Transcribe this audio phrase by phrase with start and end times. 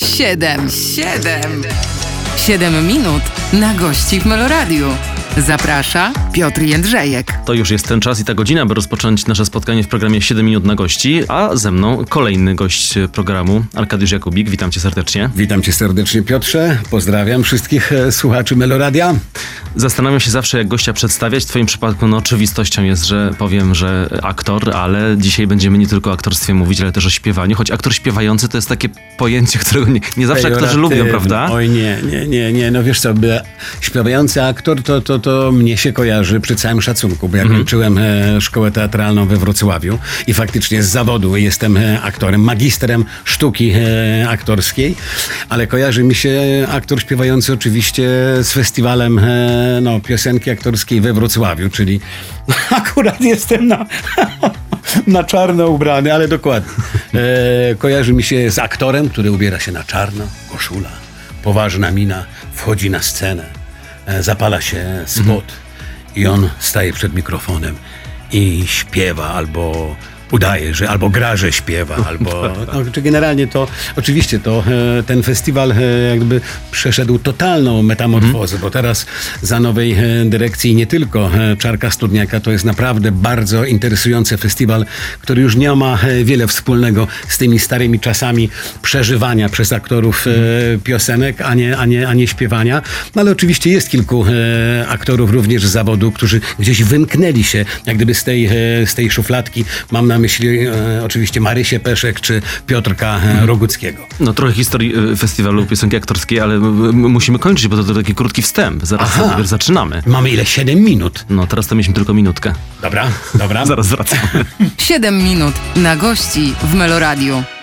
[0.00, 1.62] Siedem, siedem,
[2.36, 5.15] siedem minut na gości w Meloradiu.
[5.36, 7.32] Zaprasza Piotr Jędrzejek.
[7.44, 10.46] To już jest ten czas i ta godzina, by rozpocząć nasze spotkanie w programie 7
[10.46, 14.50] minut na gości, a ze mną kolejny gość programu, Arkadiusz Jakubik.
[14.50, 15.30] Witam cię serdecznie.
[15.36, 19.14] Witam cię serdecznie Piotrze, pozdrawiam wszystkich e, słuchaczy Meloradia.
[19.76, 21.44] Zastanawiam się zawsze, jak gościa przedstawiać.
[21.44, 26.10] W twoim przypadku no, oczywistością jest, że powiem, że aktor, ale dzisiaj będziemy nie tylko
[26.10, 29.92] o aktorstwie mówić, ale też o śpiewaniu, choć aktor śpiewający to jest takie pojęcie, którego
[29.92, 31.48] nie, nie zawsze aktorzy lubią, prawda?
[31.50, 33.40] Oj nie, nie, nie, nie, no wiesz co, by,
[33.80, 37.60] śpiewający aktor to, to, to mnie się kojarzy przy całym szacunku, bo ja Mhm.
[37.60, 43.72] kończyłem e, szkołę teatralną we Wrocławiu i faktycznie z zawodu jestem e, aktorem, magistrem sztuki
[43.74, 44.94] e, aktorskiej,
[45.48, 48.08] ale kojarzy mi się aktor śpiewający oczywiście
[48.42, 49.20] z festiwalem
[49.82, 52.00] no, piosenki aktorskiej we Wrocławiu, czyli
[52.70, 53.86] akurat jestem na,
[55.06, 56.70] na czarno ubrany, ale dokładnie.
[57.14, 60.90] E, kojarzy mi się z aktorem, który ubiera się na czarno, koszula,
[61.42, 63.44] poważna mina, wchodzi na scenę,
[64.20, 65.52] zapala się spot
[66.16, 67.76] i on staje przed mikrofonem
[68.32, 69.96] i śpiewa albo
[70.30, 72.42] udaje, że albo gra, że śpiewa, albo...
[72.72, 74.64] No, czy generalnie to, oczywiście to
[74.98, 75.76] e, ten festiwal e,
[76.10, 79.06] jakby przeszedł totalną metamorfozę, bo teraz
[79.42, 84.86] za nowej e, dyrekcji nie tylko Czarka Studniaka, to jest naprawdę bardzo interesujący festiwal,
[85.20, 88.50] który już nie ma wiele wspólnego z tymi starymi czasami
[88.82, 92.82] przeżywania przez aktorów e, piosenek, a nie, a, nie, a nie śpiewania.
[93.14, 94.24] No ale oczywiście jest kilku
[94.88, 98.48] aktorów również z zawodu, którzy gdzieś wymknęli się jak gdyby z tej,
[98.86, 99.64] z tej szufladki.
[99.90, 100.72] Mam na myśli e,
[101.04, 104.06] oczywiście Marysię Peszek czy Piotrka e, Roguckiego.
[104.20, 106.58] No trochę historii y, festiwalu piosenki aktorskiej, ale
[106.92, 108.84] musimy kończyć, bo to, to taki krótki wstęp.
[108.84, 109.36] Zaraz Aha.
[109.44, 110.02] zaczynamy.
[110.06, 110.46] Mamy ile?
[110.46, 111.24] 7 minut.
[111.30, 112.52] No teraz to mieliśmy tylko minutkę.
[112.82, 113.66] Dobra, dobra.
[113.76, 114.44] Zaraz wracamy.
[114.78, 117.55] Siedem minut na gości w Meloradiu.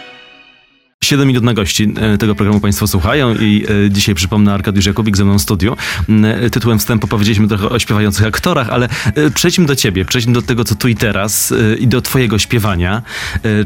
[1.03, 5.17] 7 minut na gości e, tego programu Państwo słuchają i e, dzisiaj przypomnę Arkadiusz Jakubik
[5.17, 5.77] ze mną w studiu.
[6.09, 8.89] M, e, Tytułem wstępu powiedzieliśmy trochę o śpiewających aktorach, ale
[9.33, 13.01] przejdźmy do ciebie, przejdźmy do tego, co tu i teraz i do twojego śpiewania,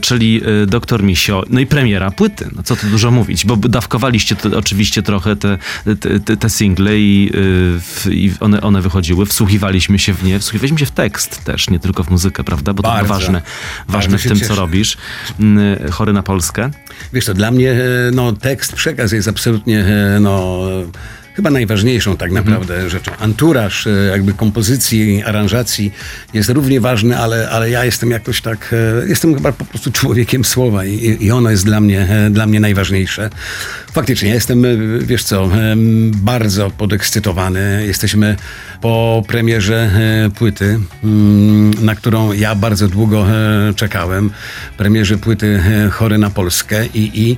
[0.01, 4.57] czyli Doktor Misio, no i premiera płyty, no co tu dużo mówić, bo dawkowaliście to,
[4.57, 5.57] oczywiście trochę te,
[5.99, 7.31] te, te, te single i,
[8.11, 12.03] i one, one wychodziły, wsłuchiwaliśmy się w nie, wsłuchiwaliśmy się w tekst też, nie tylko
[12.03, 13.13] w muzykę, prawda, bo to Bardzo.
[13.13, 13.41] ważne,
[13.87, 14.53] ważne Bardzo w tym, cieszę.
[14.53, 14.97] co robisz.
[15.39, 15.59] M,
[15.91, 16.71] Chory na Polskę.
[17.13, 20.61] Wiesz to dla mnie e, no, tekst, przekaz jest absolutnie e, no,
[21.37, 23.11] chyba najważniejszą tak naprawdę rzeczą.
[23.19, 25.93] Anturaż e, jakby kompozycji, aranżacji
[26.33, 30.45] jest równie ważny, ale, ale ja jestem jakoś tak, e, jestem chyba po prostu człowiekiem
[30.45, 33.29] słowa i, i ono jest dla mnie, e, dla mnie najważniejsze.
[33.91, 34.63] Faktycznie, ja jestem,
[35.01, 35.49] wiesz co,
[36.13, 37.83] bardzo podekscytowany.
[37.87, 38.35] Jesteśmy
[38.81, 39.89] po premierze
[40.35, 43.25] płyty, mm, na którą ja bardzo długo
[43.75, 44.29] czekałem.
[44.77, 45.59] Premierze płyty
[45.91, 47.37] Chory na Polskę i, i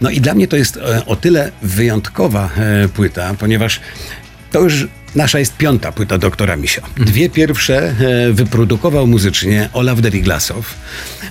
[0.00, 2.88] no i dla mnie to jest o tyle wyjątkowa e,
[3.36, 3.80] ponieważ
[4.52, 6.82] to już nasza jest piąta płyta doktora Misio.
[6.96, 7.94] Dwie pierwsze
[8.28, 10.74] e, wyprodukował muzycznie Olaf Deriglasow,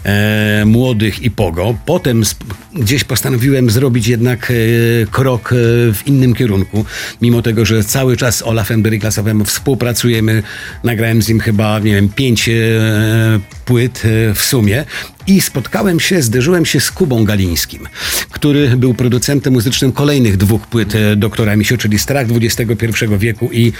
[0.05, 1.77] e, Młodych i Pogo.
[1.85, 2.23] Potem
[2.73, 4.53] gdzieś postanowiłem zrobić jednak e,
[5.11, 5.49] krok
[5.93, 6.85] w innym kierunku,
[7.21, 10.43] mimo tego, że cały czas z Olafem Deriglasowem współpracujemy.
[10.83, 12.49] Nagrałem z nim chyba, nie wiem, pięć
[13.65, 14.85] płyt e, w sumie.
[15.27, 17.87] I spotkałem się, zderzyłem się z Kubą Galińskim,
[18.31, 22.87] który był producentem muzycznym kolejnych dwóch płyt e, doktora Misio, czyli Strach XXI
[23.17, 23.73] wieku i,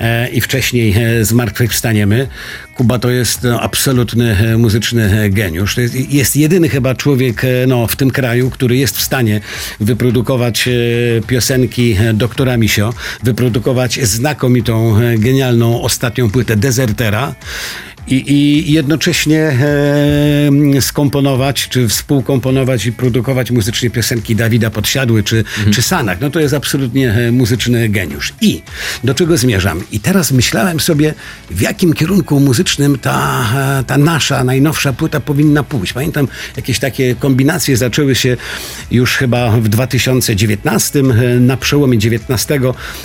[0.00, 2.28] e, i wcześniej Zmartwychwstaniemy.
[2.74, 5.74] Kuba to jest no, absolutny muzyczny geniusz.
[5.74, 9.40] To jest, jest jedyny chyba człowiek no, w tym kraju, który jest w stanie
[9.80, 10.68] wyprodukować
[11.26, 17.34] piosenki doktora Misio, wyprodukować znakomitą, genialną ostatnią płytę Desertera
[18.10, 19.40] i, i jednocześnie
[20.76, 26.20] e, skomponować, czy współkomponować i produkować muzycznie piosenki Dawida Podsiadły, czy, czy Sanak.
[26.20, 28.32] No to jest absolutnie e, muzyczny geniusz.
[28.40, 28.62] I
[29.04, 29.82] do czego zmierzam?
[29.92, 31.14] I teraz myślałem sobie,
[31.50, 33.44] w jakim kierunku muzycznym ta,
[33.80, 35.92] e, ta nasza najnowsza płyta powinna pójść.
[35.92, 38.36] Pamiętam, jakieś takie kombinacje zaczęły się
[38.90, 42.60] już chyba w 2019, e, na przełomie 19.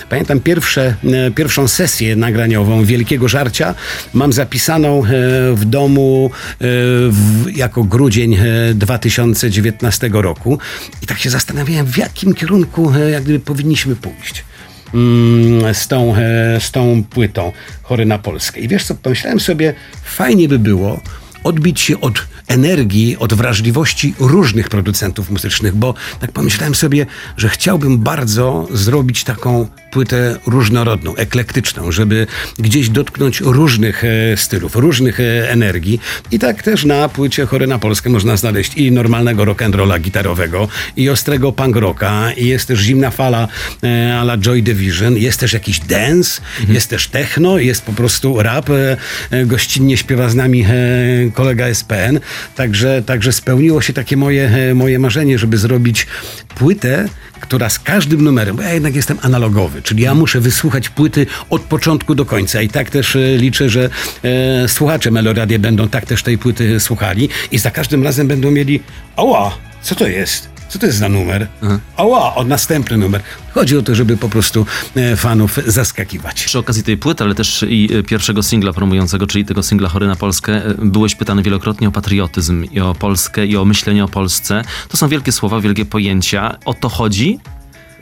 [0.09, 0.95] Pamiętam pierwsze,
[1.35, 3.75] pierwszą sesję nagraniową Wielkiego Żarcia.
[4.13, 6.57] Mam zapisaną e, w domu e,
[7.09, 10.59] w, jako grudzień e, 2019 roku.
[11.01, 14.45] I tak się zastanawiałem, w jakim kierunku e, jak gdyby powinniśmy pójść
[14.93, 17.51] mm, z tą, e, z tą płytą
[17.83, 18.59] Chory na Polskę.
[18.59, 21.01] I wiesz co, pomyślałem sobie, fajnie by było
[21.43, 27.05] odbić się od energii, od wrażliwości różnych producentów muzycznych, bo tak pomyślałem sobie,
[27.37, 32.27] że chciałbym bardzo zrobić taką płytę różnorodną, eklektyczną, żeby
[32.59, 35.99] gdzieś dotknąć różnych e, stylów, różnych e, energii.
[36.31, 41.09] I tak też na płycie Chory na Polskę można znaleźć i normalnego rock'n'rolla gitarowego, i
[41.09, 43.47] ostrego punk rocka, i jest też zimna fala
[43.83, 48.41] e, a la Joy Division, jest też jakiś dance, jest też techno, jest po prostu
[48.43, 48.69] rap.
[48.69, 50.67] E, gościnnie śpiewa z nami e,
[51.33, 52.19] kolega SPN.
[52.55, 56.07] Także, także spełniło się takie moje, moje marzenie, żeby zrobić
[56.55, 57.09] płytę,
[57.47, 61.61] która z każdym numerem, bo ja jednak jestem analogowy, czyli ja muszę wysłuchać płyty od
[61.61, 63.89] początku do końca i tak też e, liczę, że
[64.23, 68.79] e, słuchacze Meloradia będą tak też tej płyty słuchali i za każdym razem będą mieli
[69.15, 70.54] ała, co to jest?
[70.69, 71.47] Co to jest za numer?
[71.97, 73.21] Ała, od następny numer.
[73.51, 74.65] Chodzi o to, żeby po prostu
[74.95, 76.45] e, fanów zaskakiwać.
[76.45, 80.07] Przy okazji tej płyty, ale też i e, pierwszego singla promującego, czyli tego singla Chory
[80.07, 84.07] na Polskę, e, byłeś pytany wielokrotnie o patriotyzm i o Polskę i o myślenie o
[84.07, 84.61] Polsce.
[84.89, 86.57] To są wielkie słowa, wielkie pojęcia.
[86.65, 87.39] O to chodzi?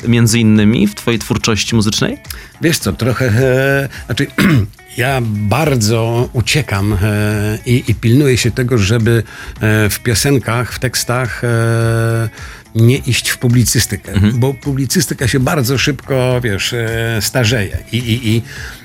[0.08, 2.18] Między innymi w twojej twórczości muzycznej?
[2.62, 4.28] Wiesz co, trochę, e, znaczy
[4.98, 9.24] ja bardzo uciekam e, i, i pilnuję się tego, żeby
[9.62, 12.30] e, w piosenkach, w tekstach e,
[12.76, 18.42] nie iść w publicystykę, bo publicystyka się bardzo szybko, wiesz, e, starzeje i, i, i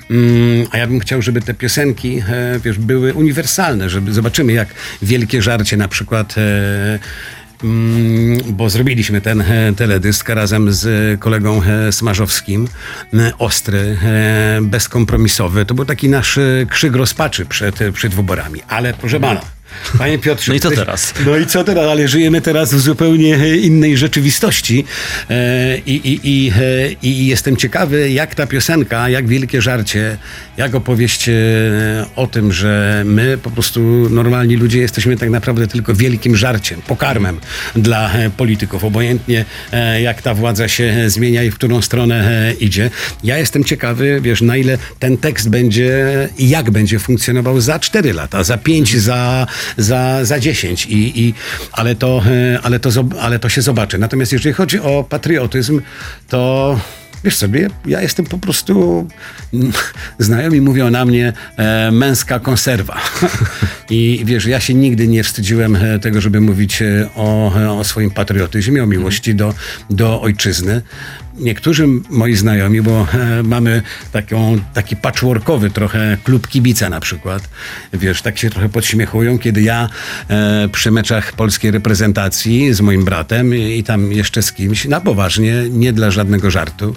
[0.09, 4.67] mm, a ja bym chciał, żeby te piosenki, e, wiesz, były uniwersalne, żeby zobaczymy jak
[5.01, 6.35] Wielkie Żarcie na przykład
[8.51, 12.67] bo zrobiliśmy ten e, teledysk razem z kolegą e, Smarzowskim.
[13.13, 13.97] E, Ostry,
[14.61, 15.65] bezkompromisowy.
[15.65, 16.39] To był taki nasz
[16.69, 18.61] krzyk rozpaczy przed, przed wyborami.
[18.67, 19.41] Ale proszę pana,
[19.97, 20.51] panie Piotrze...
[20.51, 21.13] No i co teraz?
[21.25, 21.85] No i co teraz?
[21.85, 24.85] Ale żyjemy teraz w zupełnie e, innej rzeczywistości.
[25.29, 30.17] E, I, i, i, e, I jestem ciekawy, jak ta piosenka, jak Wielkie Żarcie,
[30.57, 31.29] jak opowieść
[32.15, 33.79] o tym, że my po prostu
[34.09, 37.39] normalni ludzie jesteśmy tak naprawdę tylko wielkim żarciem, pokarmem
[37.75, 38.83] dla polityków.
[38.83, 39.45] Obojętnie
[40.01, 42.89] jak ta władza się zmienia i w którą stronę idzie.
[43.23, 48.13] Ja jestem ciekawy, wiesz, na ile ten tekst będzie i jak będzie funkcjonował za 4
[48.13, 50.85] lata, za 5, za, za, za 10.
[50.85, 51.33] I, i,
[51.71, 52.89] ale, to, e, ale, to,
[53.21, 53.97] ale to się zobaczy.
[53.97, 55.81] Natomiast jeżeli chodzi o patriotyzm,
[56.27, 56.79] to
[57.23, 59.07] Wiesz sobie, ja jestem po prostu,
[60.19, 63.01] znajomi mówią na mnie e, męska konserwa.
[63.89, 68.11] I wiesz, ja się nigdy nie wstydziłem e, tego, żeby mówić e, o, o swoim
[68.11, 69.53] patriotyzmie, o miłości do,
[69.89, 70.81] do ojczyzny.
[71.39, 73.81] Niektórzy moi znajomi, bo e, mamy
[74.11, 77.49] taką, taki patchworkowy trochę klub kibica na przykład,
[77.93, 79.89] wiesz, tak się trochę podśmiechują, kiedy ja
[80.29, 85.01] e, przy meczach polskiej reprezentacji z moim bratem i, i tam jeszcze z kimś, na
[85.01, 86.95] poważnie, nie dla żadnego żartu,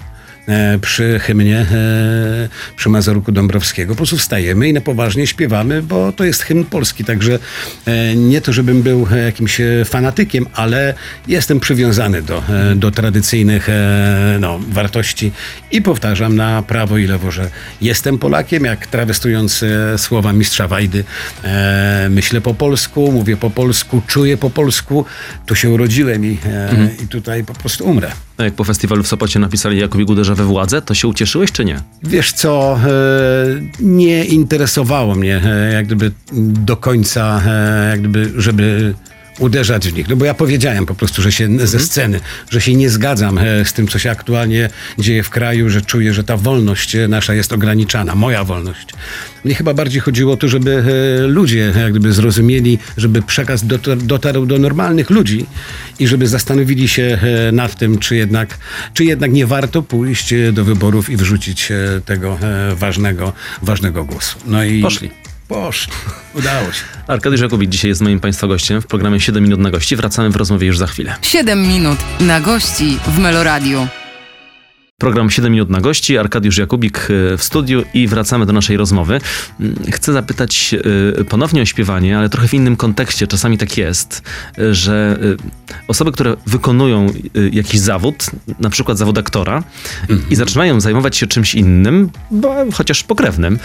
[0.81, 3.93] przy hymnie, e, przy Mazurku Dąbrowskiego.
[3.93, 7.39] Po prostu wstajemy i na poważnie śpiewamy, bo to jest hymn polski, także
[7.85, 10.93] e, nie to, żebym był e, jakimś e, fanatykiem, ale
[11.27, 15.31] jestem przywiązany do, e, do tradycyjnych e, no, wartości
[15.71, 17.49] i powtarzam na prawo i lewo, że
[17.81, 21.03] jestem Polakiem, jak trawestując e, słowa mistrza Wajdy,
[21.43, 25.05] e, myślę po polsku, mówię po polsku, czuję po polsku,
[25.45, 28.11] tu się urodziłem i, e, i tutaj po prostu umrę.
[28.37, 31.65] A jak po festiwalu w Sopocie napisali Jakubik uderza we władzę, to się ucieszyłeś czy
[31.65, 31.79] nie?
[32.03, 32.89] Wiesz co, e,
[33.79, 36.11] nie interesowało mnie e, jak gdyby
[36.65, 38.93] do końca, e, jak gdyby, żeby
[39.39, 40.09] uderzać w nich.
[40.09, 42.19] No bo ja powiedziałem po prostu, że się ze sceny,
[42.49, 44.69] że się nie zgadzam e, z tym, co się aktualnie
[44.99, 48.87] dzieje w kraju, że czuję, że ta wolność e, nasza jest ograniczana, moja wolność.
[49.45, 50.83] Mnie chyba bardziej chodziło o to, żeby
[51.23, 55.45] e, ludzie jak gdyby zrozumieli, żeby przekaz dotar- dotarł do normalnych ludzi
[55.99, 57.19] i żeby zastanowili się
[57.51, 58.57] nad tym, czy jednak,
[58.93, 61.71] czy jednak nie warto pójść do wyborów i wrzucić
[62.05, 62.39] tego
[62.75, 64.37] ważnego, ważnego głosu.
[64.45, 65.22] No i Poszli.
[65.47, 65.93] Poszli.
[66.39, 66.83] Udało się.
[67.07, 69.95] Arkadiusz Jakubik dzisiaj jest moim Państwa gościem w programie 7 minut na gości.
[69.95, 71.15] Wracamy w rozmowie już za chwilę.
[71.21, 73.87] 7 minut na gości w Meloradiu.
[75.03, 79.19] Program 7 minut na gości, Arkadiusz Jakubik e, w studiu i wracamy do naszej rozmowy.
[79.59, 80.75] Mm, Chcę zapytać
[81.19, 83.27] e, ponownie o śpiewanie, ale trochę w innym kontekście.
[83.27, 84.21] Czasami tak jest,
[84.71, 87.07] że e, osoby, które wykonują
[87.51, 88.25] jakiś zawód,
[88.59, 89.63] na przykład zawód aktora
[90.29, 93.59] i zaczynają zajmować się czymś innym, bo chociaż pokrewnym,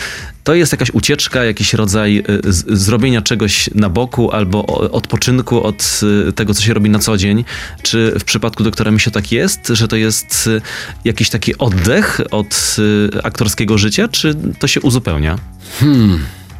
[0.45, 2.25] to jest jakaś ucieczka, jakiś rodzaj
[2.69, 6.01] zrobienia czegoś na boku albo odpoczynku od
[6.35, 7.45] tego, co się robi na co dzień.
[7.83, 10.61] Czy w przypadku doktora Misio tak jest, że to jest e,
[11.29, 12.77] jakiś taki oddech od
[13.17, 15.39] e, aktorskiego życia, czy to się uzupełnia?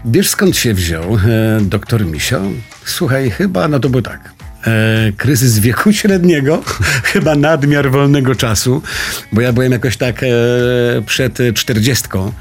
[0.05, 2.41] Wiesz skąd się wziął e, doktor Misio?
[2.85, 4.38] Słuchaj, chyba, no to było tak.
[4.69, 6.63] E, kryzys wieku średniego,
[7.13, 8.83] chyba nadmiar wolnego czasu,
[9.33, 10.27] bo ja byłem jakoś tak e,
[11.07, 12.33] przed czterdziestką,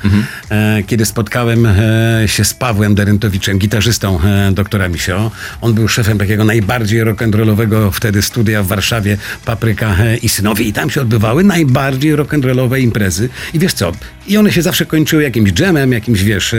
[0.52, 5.32] e, kiedy spotkałem e, się z Pawłem Derentowiczem, gitarzystą e, doktora Misio.
[5.62, 10.74] On był szefem takiego najbardziej rock'n'rollowego wtedy studia w Warszawie, Papryka e, i Synowie i
[10.74, 13.92] tam się odbywały najbardziej rock'n'rollowe imprezy i wiesz co,
[14.28, 16.56] i one się zawsze kończyły jakimś jamem, jakimś wiesz,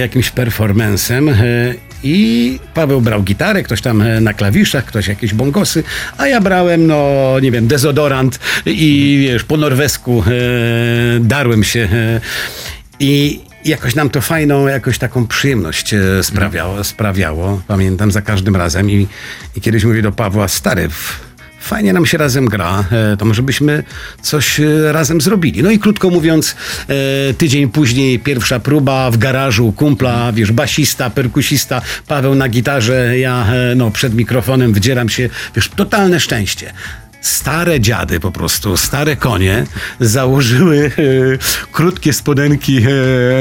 [0.00, 1.30] jakimś performancem
[2.02, 5.84] i Paweł brał gitarę, ktoś tam e, na klawiszach, ktoś jakieś bongosy,
[6.18, 10.30] a ja brałem, no nie wiem, dezodorant i wiesz, po norwesku e,
[11.20, 12.20] darłem się e,
[13.00, 17.62] i jakoś nam to fajną, jakoś taką przyjemność e, sprawiało, sprawiało.
[17.68, 19.06] Pamiętam za każdym razem i,
[19.56, 21.31] i kiedyś mówię do Pawła, stary, w-
[21.62, 23.84] Fajnie nam się razem gra, e, to może byśmy
[24.22, 25.62] coś e, razem zrobili.
[25.62, 26.56] No i krótko mówiąc,
[26.88, 33.46] e, tydzień później pierwsza próba w garażu kumpla, wiesz, basista, perkusista, Paweł na gitarze, ja
[33.76, 36.72] no, przed mikrofonem wdzieram się, wiesz, totalne szczęście.
[37.22, 39.64] Stare dziady po prostu, stare konie
[40.00, 42.90] założyły e, krótkie spodenki e,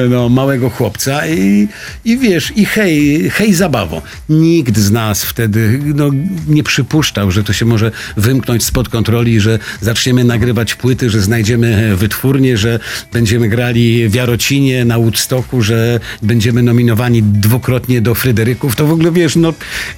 [0.09, 1.67] no, małego chłopca i,
[2.05, 4.01] i wiesz, i hej, hej zabawo.
[4.29, 6.09] Nikt z nas wtedy no,
[6.47, 11.95] nie przypuszczał, że to się może wymknąć spod kontroli, że zaczniemy nagrywać płyty, że znajdziemy
[11.95, 12.79] wytwórnię, że
[13.13, 18.75] będziemy grali w Jarocinie, na Woodstocku, że będziemy nominowani dwukrotnie do Fryderyków.
[18.75, 19.53] To w ogóle, wiesz, no,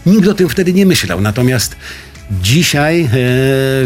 [0.06, 1.22] nikt o tym wtedy nie myślał.
[1.22, 1.76] Natomiast
[2.32, 3.10] Dzisiaj e,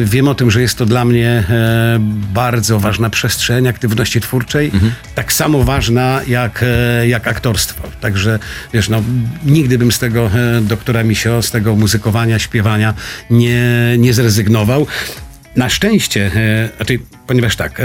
[0.06, 1.98] wiem o tym, że jest to dla mnie e,
[2.34, 4.72] bardzo ważna przestrzeń aktywności twórczej,
[5.16, 7.84] tak samo ważna jak, e, jak aktorstwo.
[8.02, 8.40] Także
[8.74, 9.04] wiesz, no,
[9.46, 12.94] nigdy bym z tego e, doktora Misio, z tego muzykowania, śpiewania
[13.30, 14.88] nie, nie zrezygnował.
[15.56, 17.84] Na szczęście, e, znaczy, ponieważ tak, e,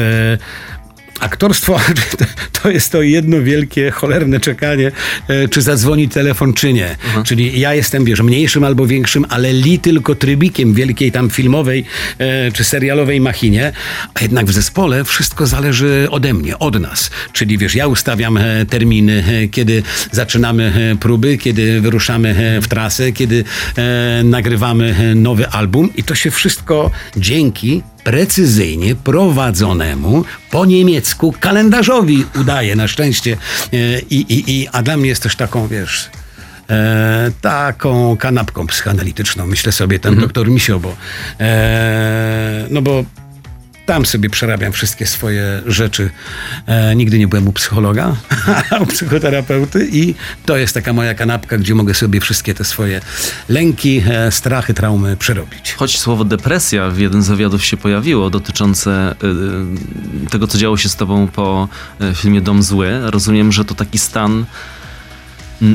[1.22, 1.80] Aktorstwo
[2.62, 4.92] to jest to jedno wielkie, cholerne czekanie,
[5.28, 6.96] e, czy zadzwoni telefon, czy nie.
[7.24, 11.84] Czyli ja jestem, wiesz, mniejszym albo większym, ale li tylko trybikiem wielkiej tam filmowej
[12.18, 13.72] e, czy serialowej machinie,
[14.14, 17.10] a jednak w zespole wszystko zależy ode mnie, od nas.
[17.32, 23.44] Czyli wiesz, ja ustawiam e, terminy, kiedy zaczynamy próby, kiedy wyruszamy w trasę, kiedy
[24.24, 32.88] nagrywamy nowy album i to się wszystko dzięki precyzyjnie prowadzonemu po niemiecku kalendarzowi udaje na
[32.88, 33.36] szczęście.
[33.72, 33.76] E,
[34.10, 36.10] I, i, i, a dla mnie jest też taką, wiesz,
[36.70, 40.96] e, taką kanapką psychoanalityczną, myślę sobie, ten doktor Misio, bo,
[41.40, 43.04] e, no bo
[43.92, 46.10] tam sobie przerabiam wszystkie swoje rzeczy.
[46.66, 48.16] E, nigdy nie byłem u psychologa,
[48.82, 50.14] u psychoterapeuty i
[50.46, 53.00] to jest taka moja kanapka, gdzie mogę sobie wszystkie te swoje
[53.48, 55.72] lęki, e, strachy, traumy przerobić.
[55.72, 59.14] Choć słowo depresja w jeden z wywiadów się pojawiło dotyczące
[60.26, 61.68] y, tego, co działo się z tobą po
[62.00, 64.44] y, filmie Dom Zły, rozumiem, że to taki stan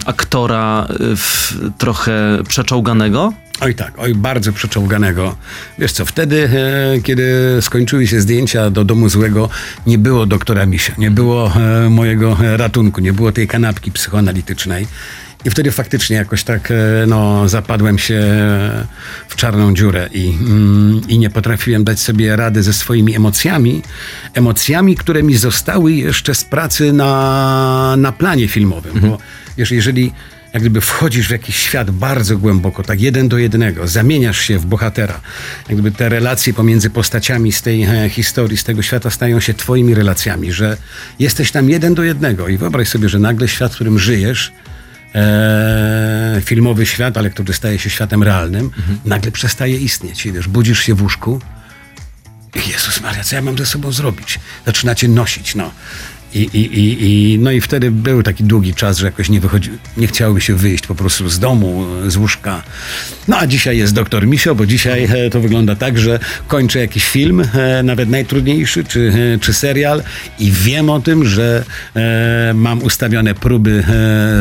[0.05, 3.33] aktora y, w, trochę przeczołganego?
[3.61, 5.35] Oj tak, oj bardzo przeczołganego.
[5.79, 6.49] Wiesz co, wtedy,
[6.95, 9.49] e, kiedy skończyły się zdjęcia do Domu Złego,
[9.87, 14.87] nie było doktora Misia, nie było e, mojego ratunku, nie było tej kanapki psychoanalitycznej.
[15.45, 16.75] I wtedy faktycznie jakoś tak e,
[17.07, 18.21] no, zapadłem się
[19.27, 23.81] w czarną dziurę i, mm, i nie potrafiłem dać sobie rady ze swoimi emocjami.
[24.33, 28.99] Emocjami, które mi zostały jeszcze z pracy na, na planie filmowym.
[28.99, 29.17] Bo
[29.57, 30.11] wiesz, jeżeli
[30.53, 34.65] jak gdyby wchodzisz w jakiś świat bardzo głęboko, tak jeden do jednego, zamieniasz się w
[34.65, 35.21] bohatera.
[35.69, 39.53] Jak gdyby te relacje pomiędzy postaciami z tej e, historii, z tego świata stają się
[39.53, 40.77] twoimi relacjami, że
[41.19, 44.53] jesteś tam jeden do jednego i wyobraź sobie, że nagle świat, w którym żyjesz,
[45.15, 48.71] e, filmowy świat, ale który staje się światem realnym,
[49.05, 50.25] nagle przestaje istnieć.
[50.25, 51.41] I wiesz, budzisz się w łóżku
[52.67, 54.39] Jezus Maria, co ja mam ze sobą zrobić?
[54.65, 55.71] Zaczynacie nosić, no.
[56.33, 59.69] I, i, i, i, no i wtedy był taki długi czas, że jakoś nie wychodzi,
[59.97, 62.63] nie chciałoby się wyjść po prostu z domu, z łóżka.
[63.27, 67.09] No a dzisiaj jest doktor Misio, bo dzisiaj e, to wygląda tak, że kończę jakiś
[67.09, 70.03] film, e, nawet najtrudniejszy, czy, e, czy serial
[70.39, 71.63] i wiem o tym, że
[72.53, 73.83] mam ustawione próby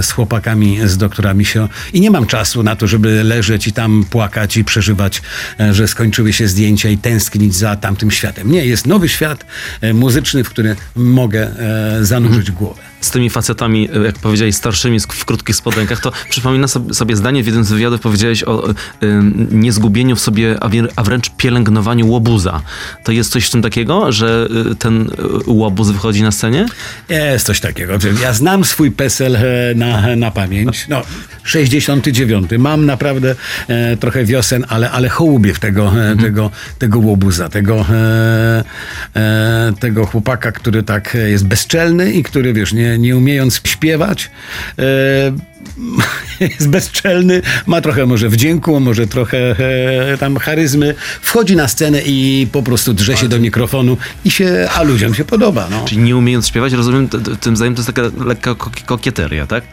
[0.02, 4.04] z chłopakami z doktora Misio i nie mam czasu na to, żeby leżeć i tam
[4.10, 5.22] płakać i przeżywać,
[5.70, 8.50] że skończyły się zdjęcia i tęsknić za tamtym światem.
[8.52, 9.46] Nie, jest nowy świat
[9.94, 11.50] muzyczny, w który mogę
[12.00, 12.82] zanurzyć głowę.
[13.00, 17.46] Z tymi facetami, e, jak powiedziałeś, starszymi w krótkich spodenkach, to przypomina sobie, zdanie w
[17.46, 18.74] jednym z wywiadów powiedziałeś o y,
[19.50, 20.56] niezgubieniu w sobie,
[20.96, 22.62] a, wręcz pielęgnowaniu łobuza.
[23.04, 24.48] To jest coś w tym takiego, że
[24.78, 25.10] ten
[25.46, 26.66] łobuz wychodzi na scenie?
[27.08, 27.98] Jest coś takiego.
[28.22, 29.38] Ja znam swój PESEL
[29.74, 30.86] na, na pamięć.
[30.88, 31.02] No,
[31.46, 32.50] 69.
[32.58, 33.34] Mam naprawdę
[33.68, 38.64] e, trochę wiosen, ale, ale hołubię w tego, e, tego, tego łobuza, tego, e,
[39.16, 44.30] e, tego chłopaka, który tak jest bezczelny i który, wiesz, nie, nie umiejąc śpiewać,
[44.78, 44.82] e,
[46.54, 49.38] jest bezczelny, ma trochę może wdzięku, może trochę
[50.12, 54.68] e, tam charyzmy, wchodzi na scenę i po prostu drze się do mikrofonu i się,
[54.74, 55.68] a ludziom się podoba.
[55.70, 55.84] No.
[55.84, 59.46] Czyli nie umiejąc śpiewać, rozumiem, t- t- tym zdaniem to jest taka lekka kok- kokieteria,
[59.46, 59.64] tak?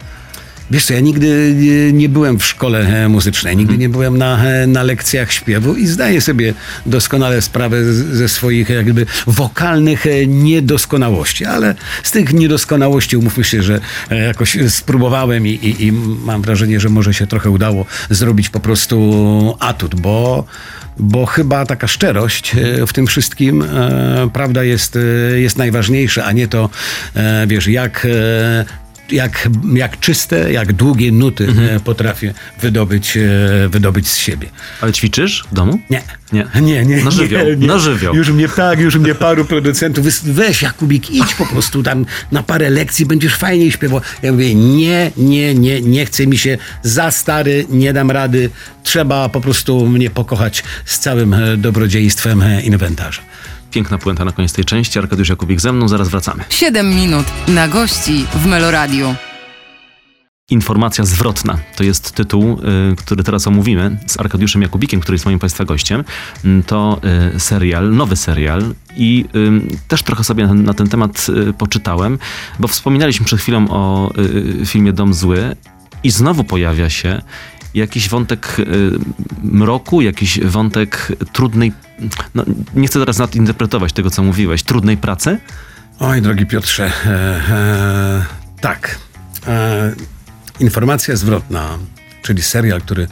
[0.70, 4.44] Wiesz co, ja nigdy nie, nie byłem w szkole e, muzycznej, nigdy nie byłem na,
[4.44, 6.54] e, na lekcjach śpiewu i zdaję sobie
[6.86, 13.80] doskonale sprawę ze swoich jakby wokalnych e, niedoskonałości, ale z tych niedoskonałości umówmy się, że
[14.10, 15.92] e, jakoś spróbowałem i, i, i
[16.24, 20.44] mam wrażenie, że może się trochę udało zrobić po prostu atut, bo
[20.98, 26.32] bo chyba taka szczerość e, w tym wszystkim, e, prawda, jest, e, jest najważniejsza, a
[26.32, 26.70] nie to,
[27.14, 33.20] e, wiesz, jak e, jak, jak czyste, jak długie nuty e, potrafię wydobyć, e,
[33.68, 34.48] wydobyć z siebie.
[34.80, 35.78] Ale ćwiczysz w domu?
[35.90, 36.02] Nie.
[36.32, 36.46] Nie.
[36.62, 37.04] Nie, nie.
[37.04, 37.66] Na żywioł, nie, nie.
[37.66, 38.14] na żywioł.
[38.14, 42.70] Już mnie tak, już mnie paru producentów, weź Jakubik, idź po prostu tam na parę
[42.70, 44.00] lekcji, będziesz fajniej śpiewał.
[44.22, 48.50] Ja mówię, nie, nie, nie, nie chce mi się, za stary, nie dam rady,
[48.82, 53.22] trzeba po prostu mnie pokochać z całym e, dobrodziejstwem inwentarza.
[53.74, 54.98] Piękna puenta na koniec tej części.
[54.98, 56.44] Arkadiusz Jakubik ze mną, zaraz wracamy.
[56.48, 59.14] 7 minut na gości w Meloradiu.
[60.50, 62.60] Informacja zwrotna to jest tytuł,
[62.92, 66.04] y, który teraz omówimy z Arkadiuszem Jakubikiem, który jest moim Państwa gościem.
[66.44, 67.00] Mm, To
[67.34, 71.26] y, serial, nowy serial i y, też trochę sobie na, ten temat
[71.58, 72.18] poczytałem,
[72.58, 74.12] bo wspominaliśmy przed chwilą o
[74.66, 75.56] filmie Dom Zły
[76.04, 77.22] i znowu pojawia się
[77.74, 78.64] jakiś wątek y,
[79.42, 81.72] mroku, jakiś wątek trudnej,
[82.34, 85.38] no, nie chcę teraz nadinterpretować tego, co mówiłeś, trudnej pracy?
[86.00, 88.24] Oj, drogi Piotrze, e, e,
[88.60, 88.98] tak.
[89.46, 89.92] E,
[90.60, 91.78] informacja zwrotna,
[92.22, 93.08] czyli serial, który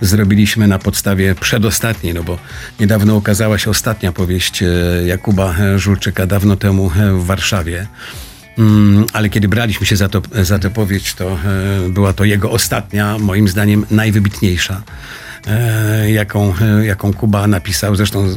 [0.00, 2.38] zrobiliśmy na podstawie przedostatniej, no bo
[2.80, 4.66] niedawno ukazała się ostatnia powieść e,
[5.06, 7.86] Jakuba e, Żulczyka, dawno temu e, w Warszawie.
[8.58, 11.38] Mm, ale kiedy braliśmy się za, to, za tę powieść, to
[11.84, 14.82] e, była to jego ostatnia, moim zdaniem najwybitniejsza,
[15.46, 17.96] e, jaką, e, jaką Kuba napisał.
[17.96, 18.36] Zresztą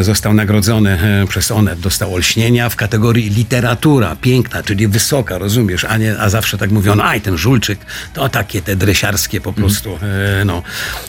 [0.00, 6.18] Został nagrodzony przez Onet, dostał olśnienia w kategorii literatura, piękna, czyli wysoka, rozumiesz, a, nie,
[6.18, 7.78] a zawsze tak mówiono, aj ten Żulczyk,
[8.14, 9.98] to takie te dresiarskie po prostu,
[10.40, 10.62] e, no,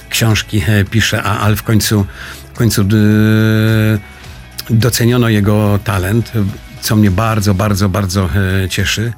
[0.10, 2.06] książki pisze, a, ale w końcu,
[2.54, 2.86] w końcu
[4.70, 6.32] doceniono jego talent,
[6.88, 8.30] co mnie bardzo, bardzo, bardzo
[8.64, 9.14] e, cieszy.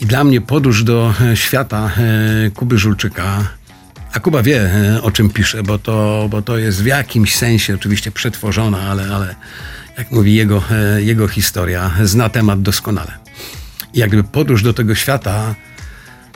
[0.00, 3.48] I dla mnie podróż do e, świata e, Kuby Żulczyka,
[4.12, 4.70] a Kuba wie,
[5.02, 9.34] o czym pisze, bo to, bo to jest w jakimś sensie oczywiście przetworzona, ale, ale
[9.98, 10.62] jak mówi jego,
[10.98, 13.12] jego historia, zna temat doskonale.
[13.94, 15.54] I jakby podróż do tego świata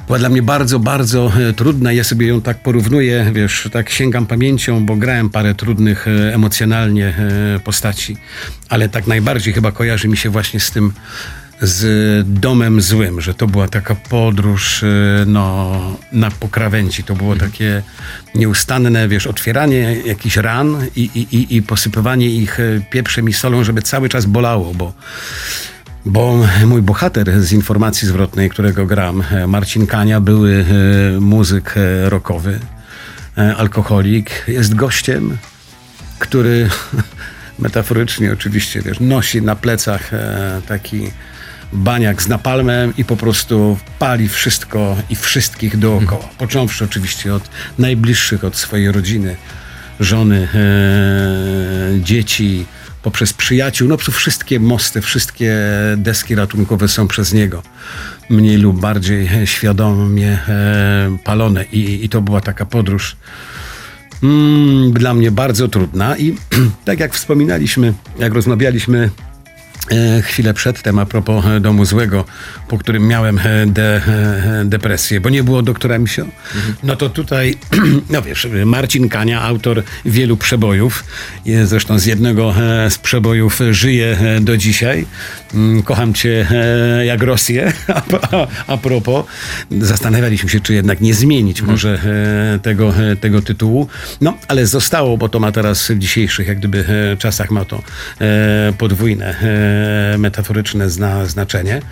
[0.06, 1.92] była dla mnie bardzo, bardzo e, trudna.
[1.92, 7.06] Ja sobie ją tak porównuję, wiesz, tak sięgam pamięcią, bo grałem parę trudnych e, emocjonalnie
[7.06, 8.16] e, postaci,
[8.68, 10.92] ale tak najbardziej chyba kojarzy mi się właśnie z tym,
[11.60, 14.84] z domem złym, że to była taka podróż
[15.26, 15.80] no,
[16.12, 17.02] na pokrawędzi.
[17.02, 17.82] To było takie
[18.34, 22.58] nieustanne, wiesz, otwieranie jakichś ran i, i, i, i posypywanie ich
[22.90, 24.92] pieprzem i solą, żeby cały czas bolało, bo
[26.04, 30.64] bo mój bohater z informacji zwrotnej, którego gram, e, Marcin Kania, były
[31.16, 32.60] e, muzyk e, rockowy,
[33.56, 35.38] alkoholik, jest gościem,
[36.18, 36.68] który
[37.58, 40.10] metaforycznie oczywiście, wiesz, nosi na plecach
[40.68, 41.10] taki
[41.72, 46.28] baniak z napalmem i po prostu pali wszystko i wszystkich dookoła.
[46.38, 49.36] Począwszy oczywiście od najbliższych, od swojej rodziny,
[50.00, 52.66] żony, e, dzieci,
[53.02, 53.88] poprzez przyjaciół.
[53.88, 55.56] No to wszystkie mosty, wszystkie
[55.96, 57.62] deski ratunkowe są przez niego
[58.30, 63.16] mniej lub bardziej świadomie e, palone i, i to była taka podróż
[64.22, 66.36] mm, dla mnie bardzo trudna i
[66.84, 69.10] tak jak wspominaliśmy, jak rozmawialiśmy
[70.22, 72.24] chwilę przedtem a propos e, domu złego,
[72.68, 76.26] po którym miałem e, de, e, depresję, bo nie było doktora Misio,
[76.82, 77.56] no to tutaj,
[78.10, 81.04] no wiesz, Marcin Kania, autor wielu przebojów,
[81.46, 85.06] e, zresztą z jednego e, z przebojów żyje e, do dzisiaj.
[85.54, 88.02] Mm, Kocham cię e, jak Rosję, a,
[88.36, 89.24] a, a propos.
[89.70, 91.98] Zastanawialiśmy się, czy jednak nie zmienić może
[92.54, 93.88] e, tego, e, tego tytułu.
[94.20, 97.82] No, ale zostało, bo to ma teraz w dzisiejszych jak gdyby e, czasach ma to
[98.20, 99.71] e, podwójne, e,
[100.18, 101.82] metaforyczne zna, znaczenie.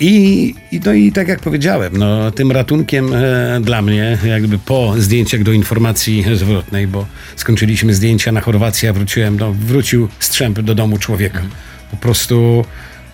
[0.00, 4.94] I, i, no i tak jak powiedziałem, no, tym ratunkiem e, dla mnie, jakby po
[4.98, 10.74] zdjęciach do informacji zwrotnej, bo skończyliśmy zdjęcia na Chorwacji, a wróciłem, no, wrócił strzęp do
[10.74, 11.42] domu człowieka.
[11.90, 12.64] Po prostu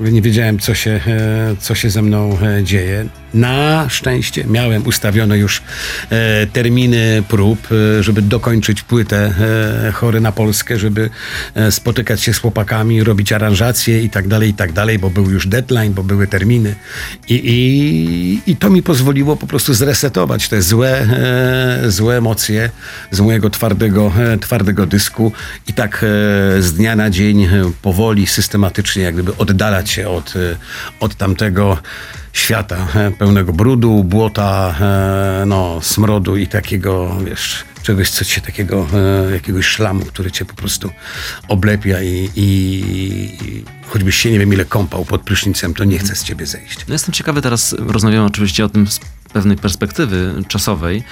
[0.01, 3.07] nie wiedziałem, co się, e, co się ze mną e, dzieje.
[3.35, 5.63] Na szczęście miałem ustawione już
[6.11, 9.33] e, terminy prób, e, żeby dokończyć płytę
[9.89, 11.11] e, Chory na Polskę, żeby
[11.55, 15.31] e, spotykać się z chłopakami, robić aranżacje i tak dalej, i tak dalej, bo był
[15.31, 16.75] już deadline, bo były terminy.
[17.29, 21.07] I, i, i to mi pozwoliło po prostu zresetować te złe,
[21.85, 22.71] e, złe emocje
[23.11, 25.33] z mojego twardego, e, twardego dysku
[25.69, 26.05] i tak
[26.61, 27.49] z dnia na dzień
[27.83, 30.35] powoli, systematycznie jak gdyby oddalać się od,
[31.01, 31.79] od tamtego
[32.33, 32.89] świata
[33.19, 34.75] pełnego brudu, błota,
[35.47, 38.87] no, smrodu i takiego, wiesz, czegoś, co cię takiego,
[39.33, 40.91] jakiegoś szlamu, który cię po prostu
[41.49, 42.45] oblepia i, i,
[43.45, 46.79] i choćbyś się nie wiem ile kąpał pod prysznicem, to nie chce z ciebie zejść.
[46.89, 49.01] No jestem ciekawy, teraz rozmawiamy oczywiście o tym z
[49.33, 51.03] pewnej perspektywy czasowej,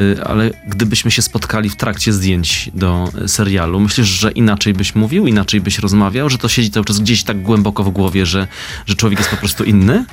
[0.00, 5.26] y, ale gdybyśmy się spotkali w trakcie zdjęć do serialu, myślisz, że inaczej byś mówił,
[5.26, 8.48] inaczej byś rozmawiał, że to siedzi cały czas gdzieś tak głęboko w głowie, że,
[8.86, 10.04] że człowiek jest po prostu inny?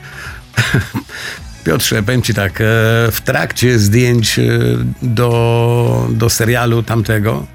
[1.64, 2.64] Piotrze, powiem ci tak, e,
[3.12, 4.44] w trakcie zdjęć e,
[5.02, 7.46] do, do serialu tamtego,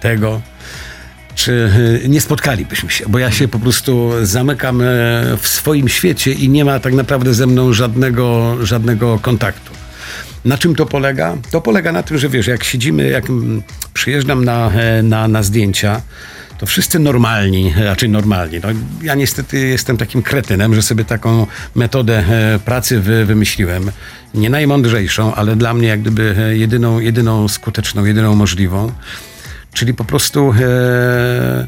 [0.00, 0.40] tego,
[1.34, 1.70] czy
[2.04, 4.82] e, nie spotkalibyśmy się, bo ja się po prostu zamykam
[5.38, 9.72] w swoim świecie i nie ma tak naprawdę ze mną żadnego, żadnego kontaktu.
[10.44, 11.36] Na czym to polega?
[11.50, 13.24] To polega na tym, że wiesz, jak siedzimy, jak
[13.94, 14.70] przyjeżdżam na,
[15.02, 16.00] na, na zdjęcia,
[16.64, 18.60] to wszyscy normalni, raczej normalni.
[18.62, 18.68] No,
[19.02, 23.90] ja niestety jestem takim kretynem, że sobie taką metodę e, pracy wy, wymyśliłem.
[24.34, 28.92] Nie najmądrzejszą, ale dla mnie jak gdyby e, jedyną, jedyną skuteczną, jedyną możliwą.
[29.72, 31.66] Czyli po prostu e,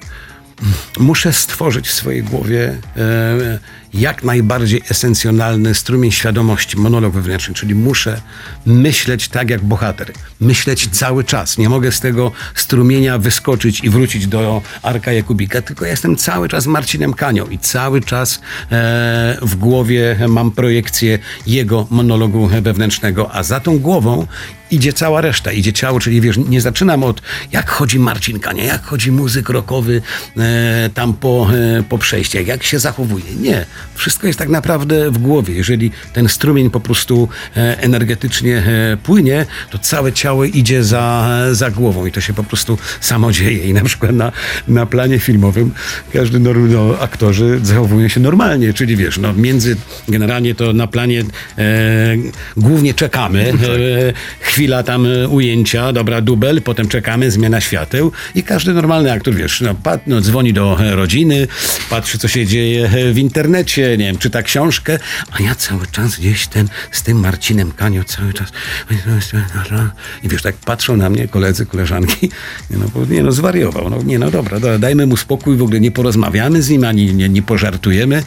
[0.99, 3.59] muszę stworzyć w swojej głowie e,
[3.97, 8.21] jak najbardziej esencjonalny strumień świadomości, monolog wewnętrzny, czyli muszę
[8.67, 10.13] myśleć tak jak bohater.
[10.41, 11.59] Myśleć cały czas.
[11.59, 16.67] Nie mogę z tego strumienia wyskoczyć i wrócić do Arka Jakubika, tylko jestem cały czas
[16.67, 18.41] Marcinem Kanią i cały czas
[18.73, 24.27] e, w głowie mam projekcję jego monologu wewnętrznego, a za tą głową
[24.71, 28.85] idzie cała reszta, idzie ciało, czyli wiesz, nie zaczynam od jak chodzi Marcin Kania, jak
[28.85, 30.03] chodzi muzyk rockowy
[30.37, 31.49] e, tam po,
[31.79, 33.25] e, po przejściach, jak się zachowuje.
[33.41, 33.67] Nie.
[33.95, 35.55] Wszystko jest tak naprawdę w głowie.
[35.55, 41.71] Jeżeli ten strumień po prostu e, energetycznie e, płynie, to całe ciało idzie za, za
[41.71, 43.65] głową i to się po prostu samo dzieje.
[43.65, 44.33] I na przykład na,
[44.69, 45.73] na planie filmowym
[46.13, 49.77] każdy no, aktorzy zachowują się normalnie, czyli wiesz, no między
[50.09, 51.21] generalnie to na planie
[51.59, 52.17] e,
[52.57, 58.73] głównie czekamy, e, chwila tam e, ujęcia, dobra, dubel, potem czekamy, zmiana świateł i każdy
[58.73, 61.49] normalny aktor, wiesz, no, pat, no, dzwoni do e, rodziny,
[61.91, 64.99] patrzy, co się dzieje e, w internecie, nie wiem, czyta książkę,
[65.33, 68.53] a ja cały czas gdzieś ten, z tym Marcinem Kanio cały czas
[70.23, 72.31] i wiesz, tak patrzą na mnie koledzy, koleżanki,
[72.71, 75.63] nie no, bo, nie no, zwariował, no, nie no, dobra, dobra, dajmy mu spokój, w
[75.63, 78.23] ogóle nie porozmawiamy z nim, ani nie, nie pożartujemy,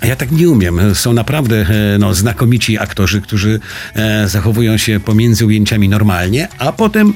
[0.00, 0.94] a ja tak nie umiem.
[0.94, 3.60] Są naprawdę e, no, znakomici aktorzy, którzy
[3.94, 7.14] e, zachowują się pomiędzy ujęciami normalnie, a potem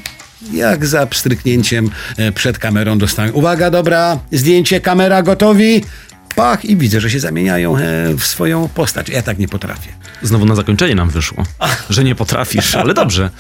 [0.52, 3.32] jak za pstryknięciem e, przed kamerą dostają.
[3.32, 5.84] Uwaga, dobra, zdjęcie, kamera gotowi.
[6.36, 7.80] Pach i widzę, że się zamieniają e,
[8.18, 9.08] w swoją postać.
[9.08, 9.88] Ja tak nie potrafię.
[10.22, 11.44] Znowu na zakończenie nam wyszło,
[11.90, 13.30] że nie potrafisz, ale dobrze.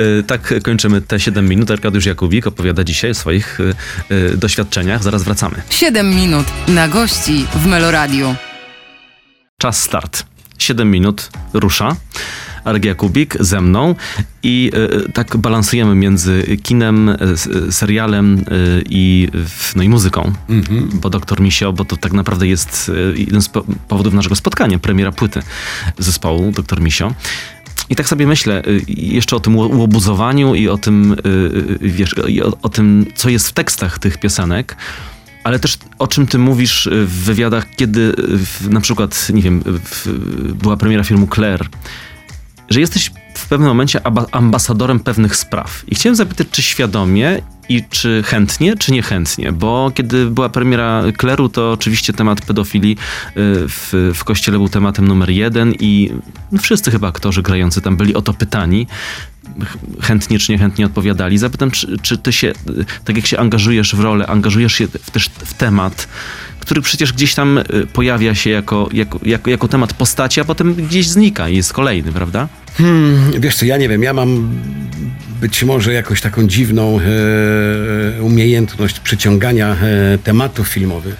[0.00, 1.70] Y, Tak kończymy te 7 minut.
[1.70, 3.58] Arkadiusz Jakubik opowiada dzisiaj o swoich
[4.36, 5.02] doświadczeniach.
[5.02, 5.54] Zaraz wracamy.
[5.70, 8.34] 7 minut na gości w Meloradiu.
[9.58, 10.22] Czas start.
[10.58, 11.96] 7 minut rusza.
[12.64, 13.94] Arek Jakubik ze mną
[14.42, 14.70] i
[15.06, 17.16] y, tak balansujemy między kinem, y,
[17.72, 18.44] serialem
[18.88, 19.28] i,
[19.76, 20.32] no i muzyką.
[20.92, 25.12] Bo Doktor Misio, bo to tak naprawdę jest jeden z po- powodów naszego spotkania, premiera
[25.12, 25.42] płyty
[25.98, 27.14] zespołu Doktor Misio.
[27.90, 31.16] I tak sobie myślę jeszcze o tym ło- łobuzowaniu i o tym,
[31.80, 34.76] wiesz, o, o tym, co jest w tekstach tych piosenek.
[35.44, 40.08] Ale też o czym ty mówisz w wywiadach, kiedy w, na przykład, nie wiem, w,
[40.62, 41.66] była premiera filmu Claire,
[42.74, 44.00] że jesteś w pewnym momencie
[44.32, 45.84] ambasadorem pewnych spraw.
[45.88, 51.48] I chciałem zapytać, czy świadomie i czy chętnie, czy niechętnie, bo kiedy była premiera Kleru,
[51.48, 52.96] to oczywiście temat pedofilii y,
[53.68, 56.10] w, w kościele był tematem numer jeden i
[56.62, 58.86] wszyscy chyba aktorzy grający tam byli o to pytani.
[59.64, 61.38] Ch- Chętnie czy niechętnie odpowiadali.
[61.38, 62.52] Zapytam, czy, czy ty się,
[63.04, 66.08] tak jak się angażujesz w rolę, angażujesz się też w temat,
[66.60, 70.74] który przecież gdzieś tam y, pojawia się jako, jako, jako, jako temat postaci, a potem
[70.74, 72.48] gdzieś znika i jest kolejny, prawda?
[72.76, 74.58] Hmm, wiesz co, ja nie wiem, ja mam
[75.40, 81.16] być może jakąś taką dziwną e, umiejętność przyciągania e, tematów filmowych,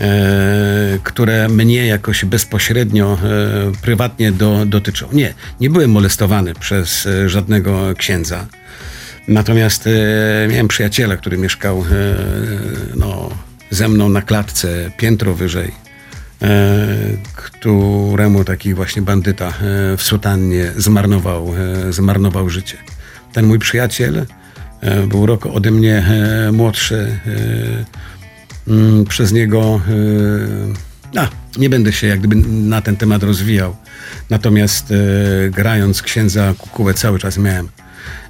[0.00, 5.08] e, które mnie jakoś bezpośrednio, e, prywatnie do, dotyczą.
[5.12, 8.46] Nie, nie byłem molestowany przez e, żadnego księdza.
[9.28, 11.84] Natomiast e, miałem przyjaciela, który mieszkał
[12.94, 13.30] no,
[13.70, 15.72] ze mną na klatce, piętro wyżej.
[17.34, 19.52] Któremu taki właśnie bandyta e,
[19.96, 21.52] w sutannie zmarnował,
[21.88, 22.76] e, zmarnował życie.
[23.32, 24.26] Ten mój przyjaciel
[24.80, 27.18] e, był rok ode mnie e, młodszy.
[28.68, 29.80] e, mm, Przez niego
[31.14, 31.28] e, a,
[31.58, 33.76] nie będę się jak gdyby na ten temat rozwijał.
[34.30, 34.94] Natomiast e,
[35.50, 37.68] grając księdza Kukułę cały czas miałem,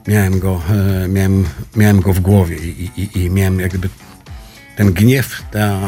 [0.09, 0.62] miałem, go,
[1.05, 1.44] e, miałem,
[1.77, 3.88] miałem go w głowie i, i, i miałem jak gdyby
[4.77, 5.81] ten gniew, ta,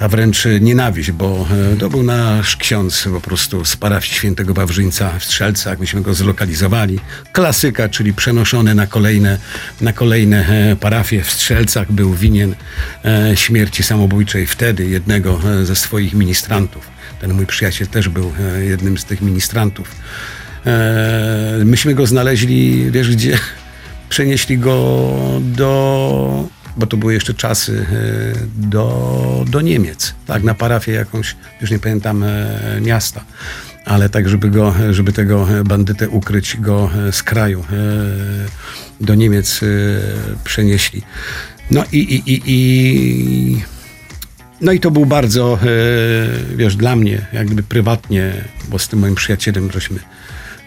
[0.00, 5.18] ta wręcz nienawiść, bo e, to był nasz ksiądz po prostu z parafii świętego Wawrzyńca
[5.18, 5.78] w Strzelcach.
[5.78, 6.98] Myśmy go zlokalizowali.
[7.32, 9.38] Klasyka, czyli przenoszony na kolejne,
[9.80, 11.92] na kolejne e, parafie w Strzelcach.
[11.92, 12.54] Był winien
[13.04, 16.90] e, śmierci samobójczej wtedy jednego ze swoich ministrantów.
[17.20, 19.96] Ten mój przyjaciel też był jednym z tych ministrantów.
[21.64, 23.38] Myśmy go znaleźli, wiesz gdzie?
[24.08, 27.94] Przenieśli go do bo to były jeszcze czasy e,
[28.56, 33.24] do, do Niemiec, tak, na parafię jakąś, już nie pamiętam e, miasta,
[33.84, 37.64] ale tak, żeby go, żeby tego bandytę ukryć, go e, z kraju
[39.00, 39.60] do Niemiec
[40.44, 41.02] przenieśli.
[41.70, 43.62] No i, i, i, i
[44.60, 45.58] no i to był bardzo,
[46.56, 48.32] wiesz, dla mnie, jak gdyby prywatnie,
[48.68, 49.98] bo z tym moim przyjacielem żeśmy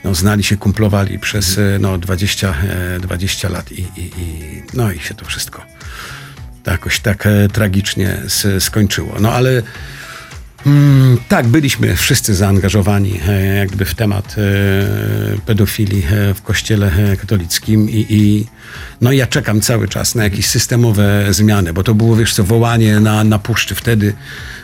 [0.04, 2.56] no, znali się, kumplowali przez no, 20,
[2.96, 5.73] e, 20 lat i, i, i no i się to wszystko
[6.68, 8.18] jakoś tak e, tragicznie
[8.60, 9.16] skończyło.
[9.20, 9.64] No ale
[10.66, 14.42] Mm, tak, byliśmy wszyscy zaangażowani e, jak gdyby w temat e,
[15.46, 18.48] pedofilii w kościele katolickim i, i
[19.02, 23.00] no ja czekam cały czas na jakieś systemowe zmiany, bo to było, wiesz co, wołanie
[23.00, 24.14] na, na puszczy wtedy.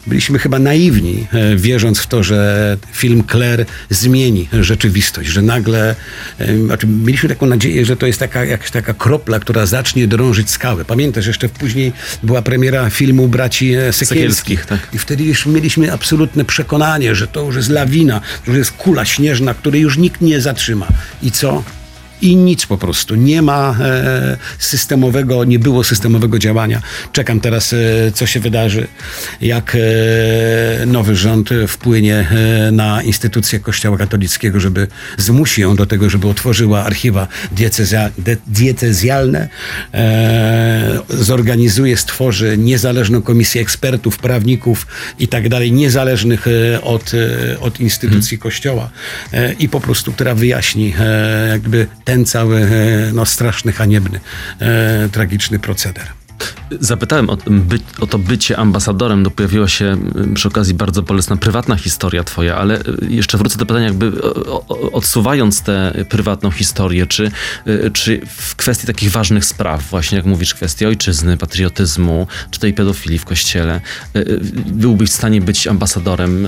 [0.08, 5.96] Byliśmy chyba naiwni, e, wierząc w to, że film Claire zmieni rzeczywistość, że nagle,
[6.40, 10.50] e, znaczy mieliśmy taką nadzieję, że to jest taka, jakaś taka kropla, która zacznie drążyć
[10.50, 10.86] skałę.
[10.86, 11.94] Pamiętasz, jeszcze później
[12.24, 14.08] była premiera filmu braci e, Sekielskich.
[14.08, 14.80] Sekielskich, tak.
[14.94, 19.54] I wtedy już mieliśmy absolutne przekonanie, że to już jest lawina, że jest kula śnieżna,
[19.54, 20.88] której już nikt nie zatrzyma.
[21.24, 21.64] I co?
[22.22, 23.16] I nic po prostu.
[23.16, 26.82] Nie ma e, systemowego, nie było systemowego działania.
[27.12, 27.78] Czekam teraz, e,
[28.14, 28.88] co się wydarzy,
[29.42, 32.28] jak e, nowy rząd wpłynie
[32.72, 38.10] na instytucję Kościoła katolickiego, żeby zmusi ją do tego, żeby otworzyła archiwa diecezja,
[38.48, 39.50] diecezjalne,
[41.10, 44.88] zorganizuje, stworzy niezależną komisję ekspertów, prawników
[45.20, 46.46] i tak dalej, niezależnych
[46.82, 47.12] od,
[47.60, 48.90] od instytucji Kościoła
[49.34, 50.94] e, i po prostu, która wyjaśni
[51.50, 52.68] jakby ten cały e,
[53.14, 54.20] no, straszny, haniebny,
[54.60, 56.08] e, tragiczny proceder.
[56.80, 59.98] Zapytałem o, by, o to bycie ambasadorem, no pojawiła się
[60.34, 64.12] przy okazji bardzo bolesna prywatna historia twoja, ale y, jeszcze wrócę do pytania jakby
[64.92, 67.32] odsuwając tę prywatną historię, czy,
[67.68, 72.74] y, czy w kwestii takich ważnych spraw, właśnie jak mówisz, kwestii ojczyzny, patriotyzmu, czy tej
[72.74, 73.82] pedofilii w kościele,
[74.16, 76.48] y, byłbyś w stanie być ambasadorem,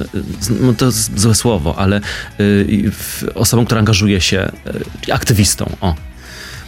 [0.61, 2.01] no to jest złe słowo, ale
[3.35, 4.51] osobą, która angażuje się,
[5.11, 6.10] aktywistą, o.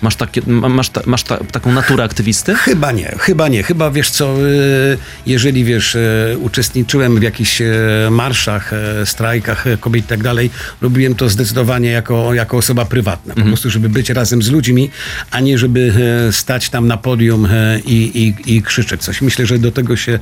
[0.01, 2.55] Masz, takie, ma- masz, ta, masz ta, taką naturę aktywisty?
[2.55, 3.63] Chyba nie, chyba nie.
[3.63, 7.73] Chyba wiesz co, y, jeżeli wiesz, y, uczestniczyłem w jakichś y,
[8.11, 8.71] marszach,
[9.05, 10.49] strajkach kobiet i tak dalej,
[10.81, 13.33] robiłem to zdecydowanie jako, jako osoba prywatna.
[13.35, 14.89] Po prostu, żeby być razem z ludźmi,
[15.31, 15.93] a nie żeby
[16.31, 17.47] stać tam na podium
[17.85, 19.21] i, i, i krzyczeć coś.
[19.21, 20.19] Myślę, że do tego się,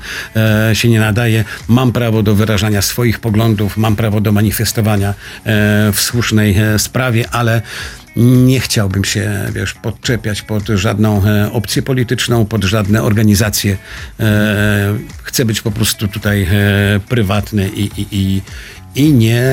[0.74, 1.44] się nie nadaje.
[1.68, 5.14] Mam prawo do wyrażania swoich poglądów, mam prawo do manifestowania
[5.94, 7.62] w słusznej sprawie, ale
[8.16, 13.78] nie chciałbym się, wiesz, podczepiać pod żadną e, opcję polityczną, pod żadne organizacje.
[14.20, 16.48] E, chcę być po prostu tutaj e,
[17.10, 18.42] prywatny i, i, i,
[18.96, 19.44] i nie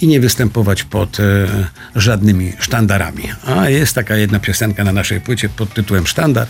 [0.00, 1.46] i nie występować pod e,
[1.96, 3.22] żadnymi sztandarami.
[3.46, 6.48] A jest taka jedna piosenka na naszej płycie pod tytułem Sztandar.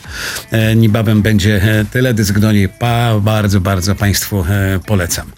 [0.50, 2.68] E, niebawem będzie teledysk do niej.
[2.68, 5.32] Pa, bardzo, bardzo Państwu e, polecam.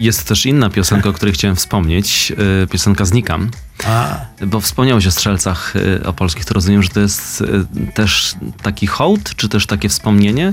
[0.00, 2.32] Jest też inna piosenka, o której chciałem wspomnieć.
[2.64, 3.50] y, Piosenka Znikam.
[3.84, 7.46] A, Bo wspomniałeś o strzelcach y, opolskich, to rozumiem, że to jest y,
[7.94, 10.52] też taki hołd, czy też takie wspomnienie?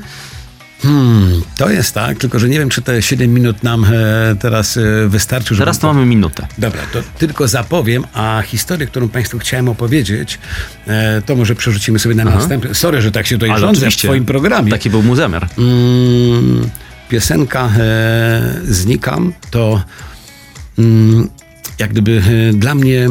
[0.83, 3.89] hmm, to jest tak, tylko że nie wiem, czy te 7 minut nam e,
[4.39, 5.57] teraz e, wystarczy.
[5.57, 6.47] Teraz to mamy minutę.
[6.57, 10.39] Dobra, to tylko zapowiem, a historię, którą Państwu chciałem opowiedzieć,
[10.87, 12.75] e, to może przerzucimy sobie na następny.
[12.75, 14.71] Sorry, że tak się tutaj rządzę w Twoim programie.
[14.71, 15.47] Taki był mój zamiar.
[15.57, 16.69] Mm,
[17.09, 19.81] piosenka e, Znikam to
[20.77, 21.29] mm,
[21.79, 23.09] jak gdyby e, dla mnie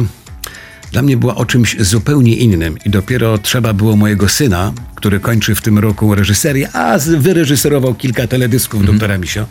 [0.93, 5.55] dla mnie była o czymś zupełnie innym i dopiero trzeba było mojego syna, który kończy
[5.55, 9.45] w tym roku reżyserię, a wyreżyserował kilka teledysków doktora Misio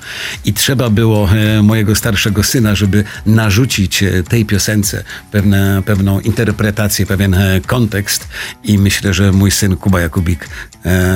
[0.44, 7.06] i trzeba było e, mojego starszego syna, żeby narzucić e, tej piosence pewne, pewną interpretację,
[7.06, 8.28] pewien e, kontekst
[8.64, 10.48] i myślę, że mój syn Kuba Jakubik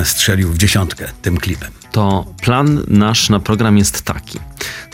[0.05, 1.71] strzelił w dziesiątkę tym klipem.
[1.93, 4.39] To plan nasz na program jest taki.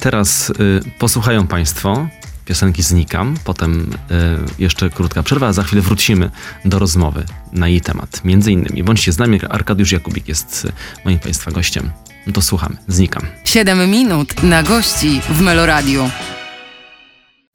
[0.00, 0.54] Teraz y,
[0.98, 2.08] posłuchają Państwo
[2.44, 6.30] piosenki Znikam, potem y, jeszcze krótka przerwa, a za chwilę wrócimy
[6.64, 8.24] do rozmowy na jej temat.
[8.24, 10.72] Między innymi, bądźcie z nami, Arkadiusz Jakubik jest y,
[11.04, 11.90] moim Państwa gościem.
[12.26, 12.40] No to.
[12.88, 13.26] Znikam.
[13.44, 16.10] 7 minut na gości w Meloradiu.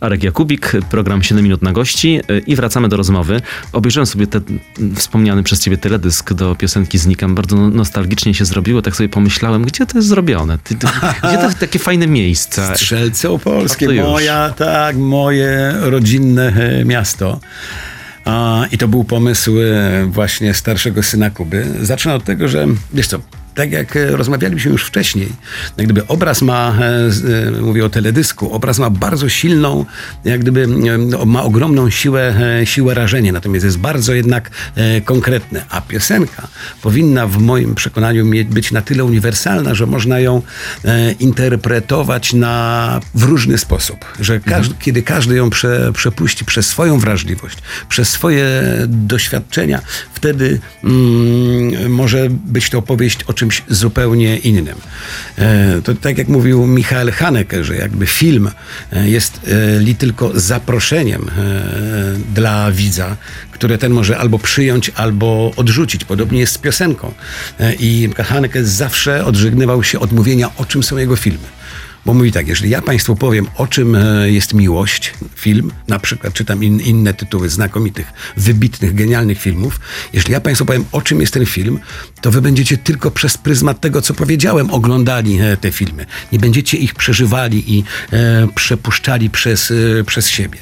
[0.02, 3.42] Arek Jakubik, program 7 minut na gości i wracamy do rozmowy.
[3.74, 4.44] Obejrzałem sobie ten
[4.96, 7.36] wspomniany przez ciebie teledysk do piosenki Znikam.
[7.36, 8.82] Bardzo no- nostalgicznie się zrobiło.
[8.82, 10.58] Tak sobie pomyślałem, gdzie to jest zrobione?
[11.24, 12.76] Gdzie to takie fajne miejsca?
[12.76, 17.40] Strzelce Opolskie, moja, tak, moje rodzinne e, miasto.
[18.72, 21.66] I to był pomysł e, właśnie starszego syna Kuby.
[21.82, 23.20] Zacznę od tego, że wiesz co,
[23.58, 25.30] tak jak e, rozmawialiśmy już wcześniej,
[25.78, 27.10] jak gdyby obraz ma, e,
[27.48, 29.86] e, mówię o teledysku, obraz ma bardzo silną,
[30.26, 30.68] jak gdyby
[30.98, 34.50] no, ma ogromną siłę, siłę rażenia, natomiast jest bardzo jednak
[35.06, 35.62] konkretny.
[35.70, 36.48] A piosenka
[36.82, 40.42] powinna w moim przekonaniu być na tyle uniwersalna, że można ją
[41.20, 44.06] interpretować na, w różny sposób.
[44.20, 47.58] Że każdy, kiedy każdy ją prze, przepuści przez swoją wrażliwość,
[47.90, 49.82] przez swoje doświadczenia,
[50.14, 54.78] wtedy mm, może być to opowieść o czymś zupełnie innym.
[55.38, 58.50] E, to tak jak mówił Michael Haneke, że jakby film
[58.94, 61.32] e, jest e, li tylko zaproszeniem
[62.36, 63.18] dla widza,
[63.52, 66.06] które ten może albo przyjąć, albo odrzucić.
[66.06, 67.14] Podobnie jest z piosenką.
[67.80, 71.57] I Haneke zawsze odżegnywał się od mówienia, o czym są jego filmy.
[72.08, 76.34] Bo mówi tak, jeżeli ja Państwu powiem, o czym e, jest miłość, film, na przykład
[76.34, 79.80] czytam in, inne tytuły znakomitych, wybitnych, genialnych filmów,
[80.14, 81.80] jeżeli ja Państwu powiem, o czym jest ten film,
[82.22, 86.06] to Wy będziecie tylko przez pryzmat tego, co powiedziałem, oglądali e, te filmy.
[86.32, 90.58] Nie będziecie ich przeżywali i e, przepuszczali przez, e, przez siebie.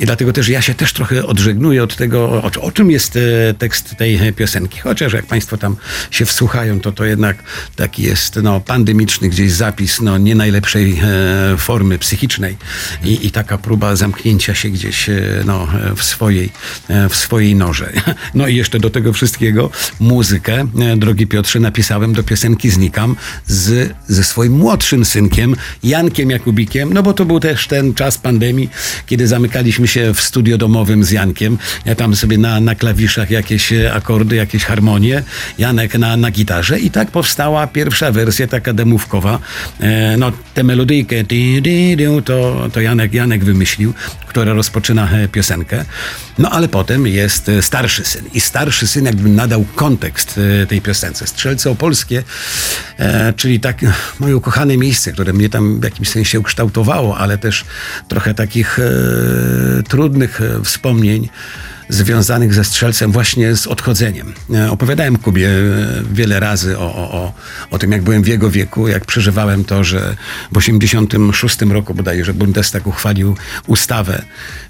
[0.00, 3.54] I dlatego też ja się też trochę odżegnuję od tego, o, o czym jest e,
[3.54, 4.80] tekst tej e, piosenki.
[4.80, 5.76] Chociaż jak Państwo tam
[6.10, 7.36] się wsłuchają, to to jednak
[7.76, 12.56] taki jest no, pandemiczny gdzieś zapis no, nie najlepszej e, formy psychicznej
[13.04, 16.50] i, i taka próba zamknięcia się gdzieś e, no, e, w, swojej,
[17.10, 17.92] w swojej norze.
[18.34, 24.24] No i jeszcze do tego wszystkiego muzykę, drogi Piotrze, napisałem do piosenki Znikam z, ze
[24.24, 28.70] swoim młodszym synkiem, Jankiem Jakubikiem, no bo to był też ten czas pandemii,
[29.06, 31.58] kiedy zamykaliśmy się w studio domowym z Jankiem.
[31.84, 35.22] Ja tam sobie na, na klawiszach jakieś akordy, jakieś harmonie,
[35.58, 39.38] Janek na, na gitarze i tak powstała pierwsza wersja taka demówkowa.
[40.18, 40.32] No
[40.64, 41.16] melodyjkę
[42.24, 43.94] to, to Janek, Janek wymyślił,
[44.26, 45.84] która rozpoczyna e, piosenkę.
[46.38, 50.80] No ale potem jest e, starszy syn i starszy syn jakby nadał kontekst e, tej
[50.80, 51.26] piosence.
[51.26, 52.22] Strzelce Opolskie,
[53.36, 53.80] czyli tak
[54.20, 57.64] moje ukochane miejsce, które mnie tam w jakimś sensie ukształtowało, ale też
[58.08, 58.78] trochę takich
[59.88, 61.28] trudnych wspomnień
[61.88, 64.32] związanych ze strzelcem właśnie z odchodzeniem.
[64.54, 65.52] E, Opowiadałem Kubie e,
[66.12, 67.32] wiele razy o, o, o,
[67.70, 70.16] o tym, jak byłem w jego wieku, jak przeżywałem to, że
[70.52, 74.22] w 86 roku bodajże Bundestag uchwalił ustawę,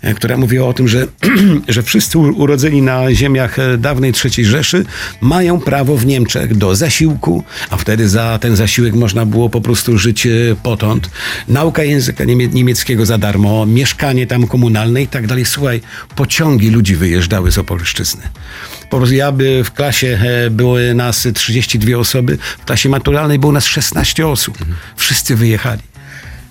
[0.03, 1.07] e, która mówiła o tym, że,
[1.68, 4.85] że wszyscy urodzeni na ziemiach dawnej III Rzeszy
[5.20, 9.98] mają prawo w Niemczech do zasiłku, a wtedy za ten zasiłek można było po prostu
[9.98, 10.29] żyć
[10.62, 11.11] potąd.
[11.48, 15.44] Nauka języka niemie- niemieckiego za darmo, mieszkanie tam komunalne i tak dalej.
[15.44, 15.81] Słuchaj,
[16.16, 18.22] pociągi ludzi wyjeżdżały z Opolszczyzny.
[18.90, 23.53] Po prostu ja by w klasie e, były nas 32 osoby, w klasie maturalnej było
[23.53, 24.59] nas 16 osób.
[24.96, 25.83] Wszyscy wyjechali.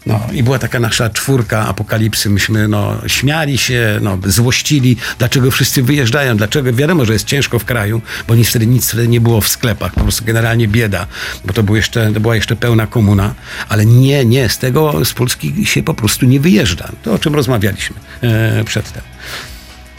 [0.05, 2.29] No i była taka nasza czwórka apokalipsy.
[2.29, 7.65] Myśmy no, śmiali się, no, złościli, dlaczego wszyscy wyjeżdżają, dlaczego wiadomo, że jest ciężko w
[7.65, 11.07] kraju, bo nic wtedy, nic wtedy nie było w sklepach, po prostu generalnie bieda,
[11.45, 13.33] bo to, był jeszcze, to była jeszcze pełna komuna,
[13.69, 16.91] ale nie, nie, z tego, z Polski się po prostu nie wyjeżdża.
[17.03, 19.01] To o czym rozmawialiśmy e, przedtem.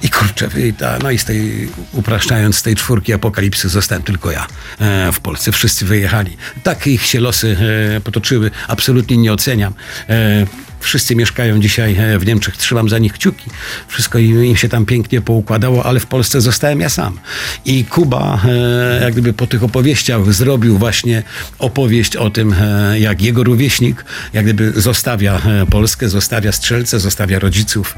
[0.03, 4.47] I kurczę, ta, no i z tej, upraszczając, z tej czwórki apokalipsy zostałem tylko ja
[4.81, 5.53] e, w Polsce.
[5.53, 6.37] Wszyscy wyjechali.
[6.63, 7.57] Tak ich się losy
[7.97, 8.51] e, potoczyły.
[8.69, 9.75] Absolutnie nie oceniam.
[10.09, 10.47] E,
[10.85, 13.51] Wszyscy mieszkają dzisiaj e, w Niemczech, trzymam za nich kciuki.
[13.89, 17.19] Wszystko im, się tam pięknie poukładało, ale w Polsce zostałem ja sam.
[17.65, 21.23] I Kuba, e, jak gdyby po tych opowieściach, zrobił właśnie
[21.59, 27.95] opowieść o tym, e, jak jego rówieśnik, jak gdyby zostawia Polskę, zostawia strzelce, zostawia rodziców,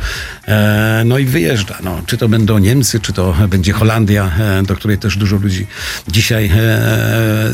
[1.05, 1.79] no i wyjeżdża.
[1.85, 4.31] No, czy to będą Niemcy, czy to będzie Holandia,
[4.67, 5.67] do której też dużo ludzi
[6.09, 6.51] dzisiaj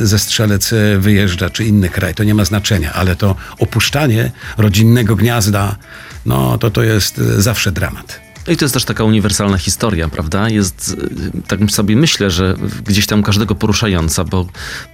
[0.03, 5.76] ze strzelec wyjeżdża, czy inny kraj, to nie ma znaczenia, ale to opuszczanie rodzinnego gniazda,
[6.26, 8.20] no to to jest zawsze dramat.
[8.46, 10.48] No i to jest też taka uniwersalna historia, prawda?
[10.48, 10.96] Jest,
[11.35, 14.46] y, tak sobie myślę, że gdzieś tam każdego poruszająca, bo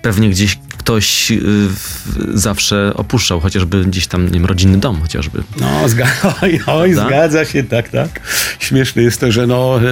[0.03, 1.41] pewnie gdzieś ktoś y,
[2.35, 5.43] zawsze opuszczał chociażby gdzieś tam, nie wiem, rodzinny dom chociażby.
[5.61, 8.21] No, zga- oj, oj, zgadza się, tak, tak.
[8.59, 9.83] Śmieszne jest to, że no, e,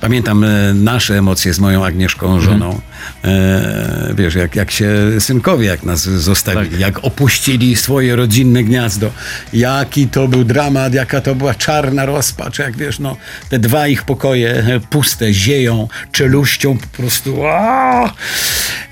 [0.00, 2.80] pamiętam nasze emocje z moją Agnieszką, żoną.
[3.24, 6.80] E, wiesz, jak, jak się synkowie, jak nas zostawili, Tak.
[6.80, 9.10] jak opuścili swoje rodzinne gniazdo.
[9.52, 12.06] Jaki to był dramat, jaka to była czarna
[12.44, 13.16] rozpacz, jak wiesz, no,
[13.48, 17.46] te dwa ich pokoje e, puste, zieją, czeluścią po prostu.
[17.46, 18.12] aaa!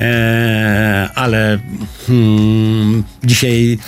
[0.01, 1.59] E, ale
[2.07, 3.79] hmm, dzisiaj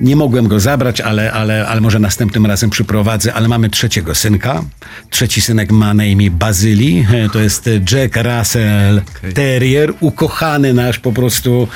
[0.00, 3.34] nie mogłem go zabrać, ale, ale, ale może następnym razem przyprowadzę.
[3.34, 4.64] Ale mamy trzeciego synka.
[5.10, 7.06] Trzeci synek ma na imię Bazyli.
[7.12, 9.02] E, To jest Jack Russell
[9.34, 9.92] Terrier.
[10.00, 11.68] Ukochany nasz po prostu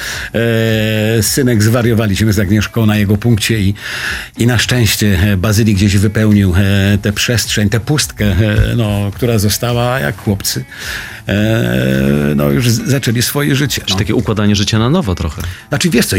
[1.18, 1.62] e, synek.
[1.62, 3.74] Zwariowaliśmy z Agnieszką na jego punkcie i,
[4.38, 9.38] i na szczęście e, Bazyli gdzieś wypełnił e, tę przestrzeń, tę pustkę, e, no, która
[9.38, 10.64] została jak chłopcy.
[11.29, 13.83] E, no już zaczęli swoje życie.
[13.87, 13.99] Czy No.
[13.99, 15.43] takie układanie życia na nowo trochę.
[15.68, 16.16] Znaczy wiesz co,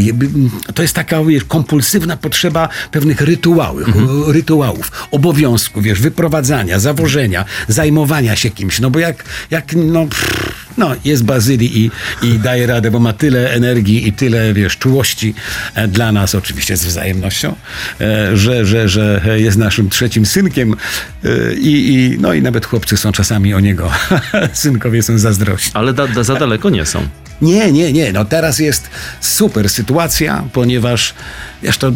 [0.73, 4.31] to jest taka wiesz, kompulsywna potrzeba pewnych rytuałów, Mhm.
[4.31, 10.49] rytuałów, obowiązków, wiesz, wyprowadzania, zawożenia, zajmowania się kimś, no bo jak, jak no, pff,
[10.79, 11.91] no jest Bazylii i,
[12.27, 15.33] i daje radę, bo ma tyle energii i tyle, wiesz, czułości
[15.75, 17.55] e, dla nas, oczywiście z wzajemnością,
[18.01, 20.73] e, że, że, że jest naszym trzecim synkiem
[21.23, 23.91] e, i, i, no i nawet chłopcy są czasami o niego,
[24.53, 25.71] synkowie są zazdrośni.
[25.73, 27.07] Ale da, da, za daleko nie są.
[27.41, 28.11] Nie, nie, nie.
[28.11, 28.89] No teraz jest
[29.21, 31.13] super sytuacja, ponieważ
[31.63, 31.91] wiesz, to,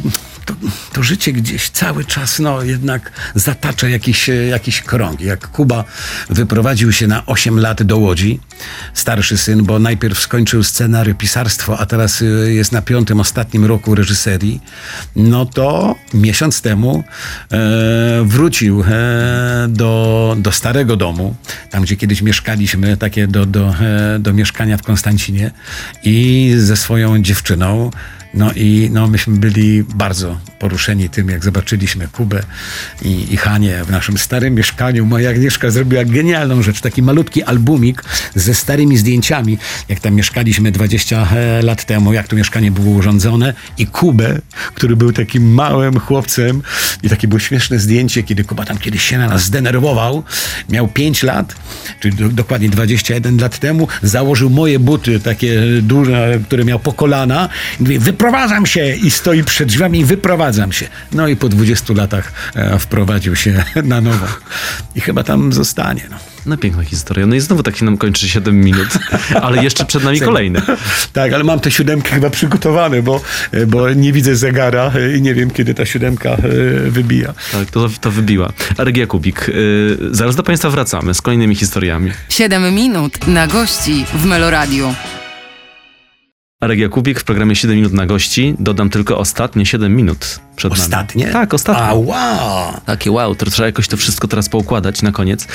[0.45, 0.53] to,
[0.93, 5.25] to życie gdzieś cały czas no, jednak zatacza jakieś, e, jakieś krągi.
[5.25, 5.83] Jak Kuba
[6.29, 8.39] wyprowadził się na 8 lat do Łodzi,
[8.93, 13.95] starszy syn, bo najpierw skończył scenariusz, pisarstwo, a teraz e, jest na piątym, ostatnim roku
[13.95, 14.61] reżyserii,
[15.15, 17.03] no to miesiąc temu
[17.51, 21.35] e, wrócił e, do, do starego domu,
[21.69, 23.75] tam gdzie kiedyś mieszkaliśmy, takie do, do,
[24.15, 25.51] e, do mieszkania w Konstancinie
[26.03, 27.91] i ze swoją dziewczyną.
[28.33, 32.43] No i no, myśmy byli bardzo poruszeni tym, jak zobaczyliśmy Kubę
[33.01, 35.05] i, i Hanię w naszym starym mieszkaniu.
[35.05, 38.03] Moja Agnieszka zrobiła genialną rzecz, taki malutki albumik
[38.35, 39.57] ze starymi zdjęciami,
[39.89, 41.27] jak tam mieszkaliśmy 20
[41.63, 44.39] lat temu, jak to mieszkanie było urządzone i Kubę,
[44.75, 46.61] który był takim małym chłopcem
[47.03, 50.23] i takie było śmieszne zdjęcie, kiedy Kuba tam kiedyś się na nas zdenerwował,
[50.69, 51.55] miał 5 lat,
[51.99, 57.49] czyli do, dokładnie 21 lat temu, założył moje buty, takie duże, które miał po kolana.
[57.79, 60.87] I mówi, wyprowadzam się i stoi przed drzwiami i wyprowadzam się.
[61.11, 64.27] No i po 20 latach e, wprowadził się na nowo
[64.95, 66.01] i chyba tam zostanie.
[66.11, 66.15] No.
[66.45, 67.25] No piękna historia.
[67.25, 68.87] No i znowu tak się nam kończy 7 minut,
[69.43, 70.61] ale jeszcze przed nami kolejne.
[71.13, 73.21] Tak, ale mam tę siódemkę chyba przygotowane, bo,
[73.67, 76.39] bo nie widzę zegara e, i nie wiem, kiedy ta siódemka e,
[76.89, 77.33] wybija.
[77.51, 78.53] Tak, to, to wybiła.
[78.77, 82.11] Arek Jakubik, y, zaraz do Państwa wracamy z kolejnymi historiami.
[82.29, 84.93] 7 minut na gości w Meloradiu.
[86.63, 88.55] Arek Jakubik w programie 7 minut na gości.
[88.59, 90.81] Dodam tylko ostatnie 7 minut przed nami.
[90.81, 91.27] Ostatnie?
[91.27, 91.83] Tak, ostatnie.
[91.83, 92.73] A wow!
[92.85, 95.47] Takie wow, to trzeba jakoś to wszystko teraz poukładać na koniec.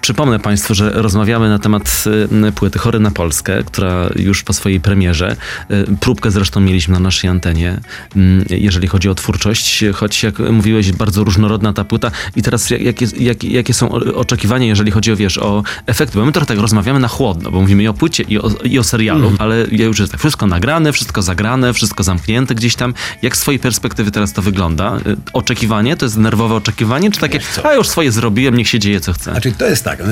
[0.00, 2.04] Przypomnę Państwu, że rozmawiamy na temat
[2.48, 5.36] y, płyty Chory na Polskę, która już po swojej premierze,
[5.70, 7.80] y, próbkę zresztą mieliśmy na naszej antenie,
[8.16, 12.82] mm, jeżeli chodzi o twórczość, choć jak mówiłeś, bardzo różnorodna ta płyta i teraz jak-
[12.82, 16.58] jakie, jakie, jakie są oczekiwania, jeżeli chodzi o, wiesz, o efekty, bo my trochę tak
[16.58, 19.84] rozmawiamy na chłodno, bo mówimy i o płycie, i o, i o serialu, ale ja
[19.84, 22.94] już jest tak wszystko nagrane, wszystko zagrane, wszystko zamknięte gdzieś tam.
[23.22, 24.96] Jak z twojej perspektywy teraz to wygląda?
[25.06, 29.00] Y, Oczekiwanie, to jest nerwowe oczekiwanie, czy takie, a już swoje zrobiłem, niech się dzieje
[29.00, 29.30] co chce?
[29.30, 30.04] Znaczy to jest tak, e,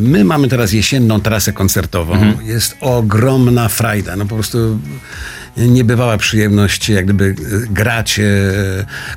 [0.00, 4.78] my mamy teraz jesienną trasę koncertową, jest ogromna frajda, no po prostu
[5.56, 7.34] niebywała przyjemność jak gdyby e,
[7.72, 8.20] grać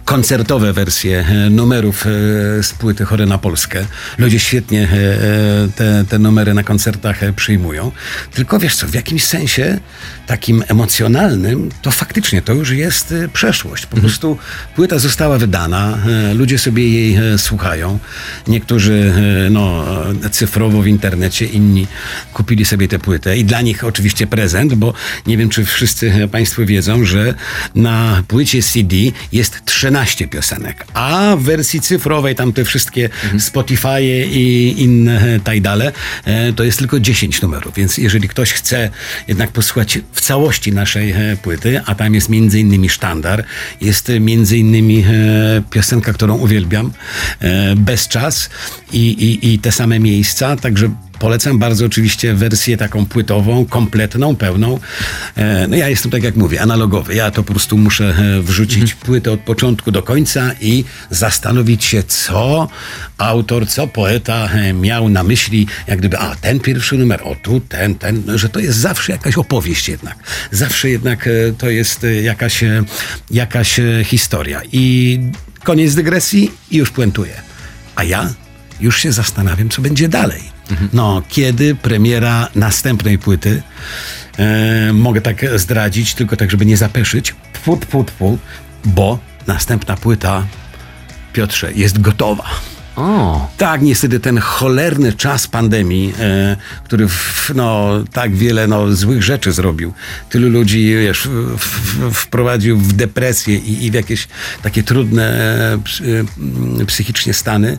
[0.06, 2.06] koncertowe wersje numerów
[2.62, 3.86] z płyty Chory na Polskę.
[4.18, 4.88] Ludzie świetnie
[5.76, 7.92] te, te numery na koncertach przyjmują.
[8.34, 9.80] Tylko wiesz co, w jakimś sensie
[10.26, 13.86] takim emocjonalnym, to faktycznie to już jest e, przeszłość.
[13.86, 14.38] Po prostu
[14.76, 18.00] płyta została wydana, e, ludzie sobie jej e, słuchają.
[18.48, 19.14] Niektórzy
[19.52, 19.86] no,
[20.32, 21.88] cyfrowo w internecie, inni
[22.34, 23.38] kupili sobie tę płytę.
[23.38, 24.94] I dla nich oczywiście prezent, bo
[25.28, 27.34] nie wiem, czy wszyscy Państwo wiedzą, że
[27.76, 28.96] na płycie CD
[29.32, 33.10] jest 13 piosenek, a w wersji cyfrowej, tam te wszystkie
[33.40, 34.02] Spotify
[34.32, 35.92] i inne tajdale,
[36.56, 38.90] to jest tylko 10 numerów, więc jeżeli ktoś chce
[39.28, 43.44] jednak posłuchać w całości naszej e, płyty, a tam jest innymi sztandar,
[43.82, 44.20] jest e,
[44.58, 46.92] innymi e, piosenka, którą uwielbiam,
[47.40, 48.50] e, Bez czas
[48.92, 50.90] i, i, i te same miejsca, także
[51.26, 54.80] polecam bardzo oczywiście wersję taką płytową, kompletną, pełną.
[55.36, 57.16] E, no ja jestem, tak jak mówię, analogowy.
[57.16, 59.00] Ja to po prostu muszę e, wrzucić Mhm.
[59.06, 62.68] płytę od początku do końca i zastanowić się, co
[63.18, 67.60] autor, co poeta e, miał na myśli, jak gdyby, a ten pierwszy numer, o tu,
[67.60, 70.16] ten, ten, no, że to jest zawsze jakaś opowieść jednak.
[70.52, 72.64] Zawsze jednak to jest jakaś,
[73.32, 74.62] jakaś historia.
[74.72, 75.20] I
[75.64, 77.34] koniec dygresji i już puentuję.
[77.96, 78.34] A ja
[78.82, 80.55] już się zastanawiam, co będzie dalej.
[80.94, 83.62] No, kiedy premiera następnej płyty,
[84.38, 88.38] e, mogę tak zdradzić, tylko tak, żeby nie zapeszyć, tfu, tfu, tfu,
[88.86, 90.44] bo następna płyta,
[91.34, 92.46] Piotrze, jest gotowa.
[92.96, 99.24] O, Tak, niestety ten cholerny czas pandemii, e, który w, no, tak wiele no, złych
[99.24, 99.94] rzeczy zrobił,
[100.30, 104.28] tylu ludzi wiesz, w, w, wprowadził w depresję i, i w jakieś
[104.62, 105.24] takie trudne
[105.74, 106.26] e, psy-
[106.80, 107.78] m, psychicznie stany,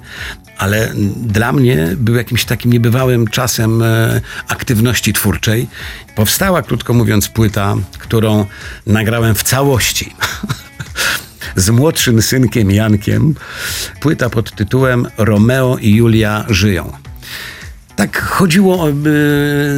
[0.58, 5.68] ale dla mnie był jakimś takim niebywałym czasem e, aktywności twórczej.
[6.14, 8.46] Powstała, krótko mówiąc, płyta, którą
[8.86, 10.14] nagrałem w całości.
[11.56, 13.34] z młodszym synkiem Jankiem.
[14.00, 16.92] Płyta pod tytułem Romeo i Julia żyją.
[17.96, 18.92] Tak chodziło y,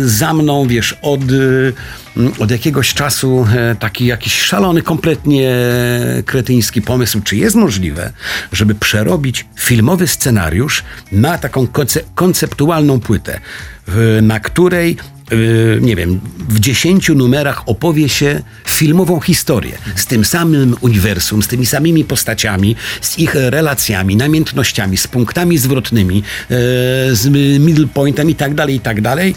[0.08, 1.72] za mną, wiesz, od, y,
[2.38, 5.56] od jakiegoś czasu e, taki jakiś szalony, kompletnie
[6.26, 8.12] kretyński pomysł, czy jest możliwe,
[8.52, 13.40] żeby przerobić filmowy scenariusz na taką konce- konceptualną płytę,
[14.22, 14.96] na której
[15.80, 21.66] nie wiem, w dziesięciu numerach opowie się filmową historię z tym samym uniwersum, z tymi
[21.66, 26.54] samymi postaciami, z ich relacjami, namiętnościami, z punktami zwrotnymi, e,
[27.14, 27.28] z
[27.60, 29.34] middle pointem i tak dalej, i tak dalej.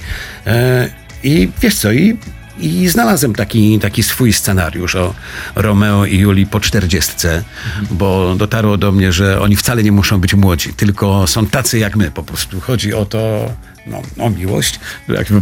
[0.48, 0.89] E,
[1.24, 2.18] I wiesz co, i
[2.62, 5.14] i znalazłem taki, taki swój scenariusz o
[5.56, 7.44] Romeo i Julii po czterdziestce,
[7.92, 11.96] bo dotarło do mnie, że oni wcale nie muszą być młodzi, tylko są tacy jak
[11.96, 12.60] my po prostu.
[12.60, 13.52] Chodzi o to,
[13.88, 14.79] no, o miłość,
[15.09, 15.41] jakby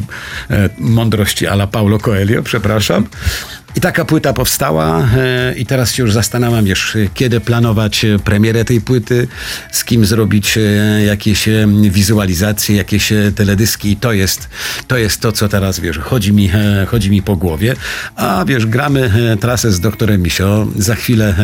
[0.49, 3.07] e, mądrości ala Paulo Coelho, przepraszam.
[3.75, 8.81] I taka płyta powstała e, i teraz się już zastanawiam, wiesz, kiedy planować premierę tej
[8.81, 9.27] płyty,
[9.71, 10.61] z kim zrobić e,
[11.05, 11.49] jakieś
[11.89, 13.97] wizualizacje, jakieś teledyski.
[13.97, 14.49] To jest,
[14.87, 16.51] to jest to, co teraz, wiesz, chodzi mi,
[16.87, 17.75] chodzi mi po głowie.
[18.15, 20.67] A wiesz, gramy trasę z doktorem Misio.
[20.75, 21.35] Za chwilę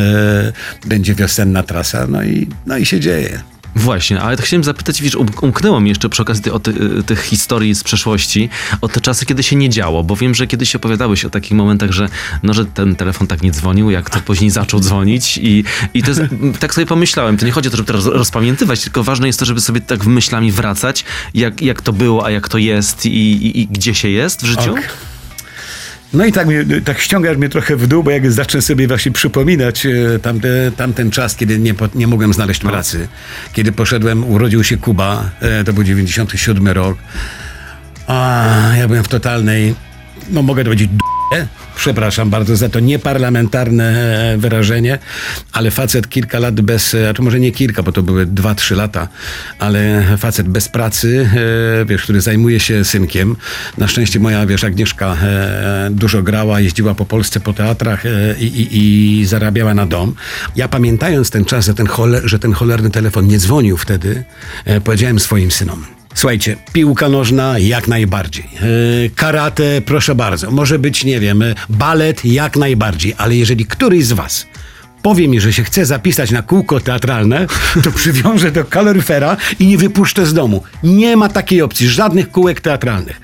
[0.86, 3.55] będzie wiosenna trasa, no i, no i się dzieje.
[3.76, 7.02] Właśnie, ale to chciałem zapytać, wiesz, um- umknęło mi jeszcze przy okazji o ty, y,
[7.02, 8.48] tych historii z przeszłości,
[8.80, 11.90] o te czasy, kiedy się nie działo, bo wiem, że kiedyś opowiadałeś o takich momentach,
[11.92, 12.08] że,
[12.42, 15.64] no, że ten telefon tak nie dzwonił, jak to później zaczął dzwonić i,
[15.94, 16.20] i to jest,
[16.60, 19.44] tak sobie pomyślałem, to nie chodzi o to, żeby teraz rozpamiętywać, tylko ważne jest to,
[19.44, 21.04] żeby sobie tak myślami wracać,
[21.34, 24.46] jak, jak to było, a jak to jest i, i, i gdzie się jest w
[24.46, 24.72] życiu.
[24.72, 25.15] Ok.
[26.16, 26.48] No i tak,
[26.84, 31.10] tak ściągasz mnie trochę w dół, bo jak zacznę sobie właśnie przypominać e, tamte, tamten
[31.10, 33.08] czas, kiedy nie, nie mogłem znaleźć pracy,
[33.52, 36.98] kiedy poszedłem, urodził się Kuba, e, to był 97 rok,
[38.06, 38.46] a
[38.78, 39.74] ja byłem w totalnej,
[40.30, 40.90] no mogę to powiedzieć.
[41.76, 43.84] Przepraszam bardzo za to nieparlamentarne
[44.34, 44.98] e, wyrażenie,
[45.52, 48.54] ale facet kilka lat bez, e, a to może nie kilka, bo to były dwa,
[48.54, 49.08] trzy lata,
[49.58, 51.30] ale facet bez pracy,
[51.80, 53.36] e, wiesz, który zajmuje się synkiem.
[53.78, 55.16] Na szczęście moja, wiesz, Agnieszka
[55.90, 58.02] dużo grała, jeździła po Polsce, po teatrach
[58.40, 58.68] i, i,
[59.20, 60.14] i zarabiała na dom.
[60.56, 64.24] Ja pamiętając ten czas, że ten, chole, że ten cholerny telefon nie dzwonił wtedy,
[64.84, 68.44] powiedziałem swoim synom, Słuchajcie, piłka nożna jak najbardziej.
[68.52, 70.50] Yy, karate, proszę bardzo.
[70.50, 74.46] Może być, nie wiem, balet jak najbardziej, ale jeżeli któryś z was
[75.02, 77.46] powie mi, że się chce zapisać na kółko teatralne,
[77.84, 80.62] to przywiążę do kaloryfera i nie wypuszczę z domu.
[80.82, 83.20] Nie ma takiej opcji, żadnych kółek teatralnych.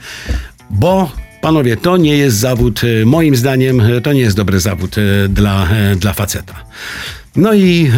[0.71, 4.97] Bo Panowie, to nie jest zawód, e, moim zdaniem, e, to nie jest dobry zawód
[4.99, 6.55] e, dla, e, dla faceta.
[7.37, 7.91] No i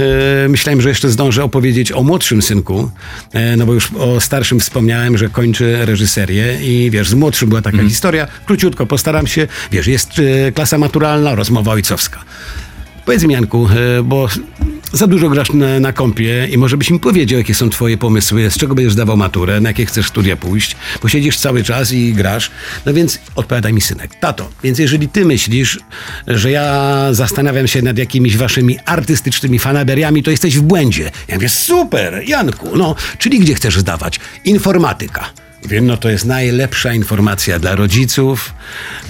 [0.44, 2.90] e, myślałem, że jeszcze zdążę opowiedzieć o młodszym synku,
[3.32, 7.62] e, no bo już o starszym wspomniałem, że kończy reżyserię i wiesz, z młodszym była
[7.62, 8.26] taka historia.
[8.46, 12.24] Króciutko postaram się, wiesz, jest e, klasa maturalna, rozmowa ojcowska.
[13.04, 14.28] Powiedz mi, Janku, e, bo
[14.92, 18.50] za dużo grasz na, na kompie i może byś mi powiedział, jakie są twoje pomysły,
[18.50, 22.12] z czego będziesz zdawał maturę, na jakie chcesz studia pójść, bo siedzisz cały czas i
[22.12, 22.50] grasz.
[22.86, 24.14] No więc odpowiadaj mi, synek.
[24.20, 25.78] Tato, więc jeżeli ty myślisz,
[26.26, 31.10] że ja zastanawiam się nad jakimiś waszymi artystycznymi fanaberiami, to jesteś w błędzie.
[31.28, 34.20] Ja mówię, super, Janku, no, czyli gdzie chcesz zdawać?
[34.44, 35.43] Informatyka.
[35.68, 38.54] Wiem, no to jest najlepsza informacja dla rodziców,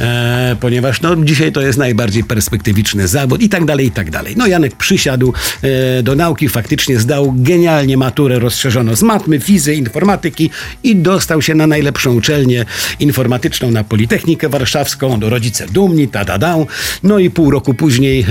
[0.00, 4.34] e, ponieważ no, dzisiaj to jest najbardziej perspektywiczny zawód i tak dalej, i tak dalej.
[4.36, 5.32] No Janek przysiadł
[5.62, 10.50] e, do nauki, faktycznie zdał genialnie maturę rozszerzoną z matmy, fizy, informatyki
[10.82, 12.64] i dostał się na najlepszą uczelnię
[13.00, 16.56] informatyczną na Politechnikę Warszawską, do rodzice dumni, ta da da.
[17.02, 18.26] No i pół roku później, e,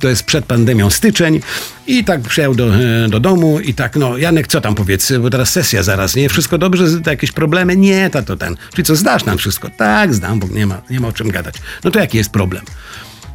[0.00, 1.40] to jest przed pandemią styczeń,
[1.88, 5.30] I tak przyjechał do, e, do domu i tak, no Janek, co tam powiedz, bo
[5.30, 6.28] teraz sesja zaraz, nie?
[6.28, 7.76] Wszystko dobrze, to jakieś problemy?
[7.76, 8.56] Nie, tato ten.
[8.72, 9.70] Czyli co, zdasz nam wszystko?
[9.76, 11.54] Tak, zdam, bo nie ma, nie ma o czym gadać.
[11.84, 12.64] No to jaki jest problem?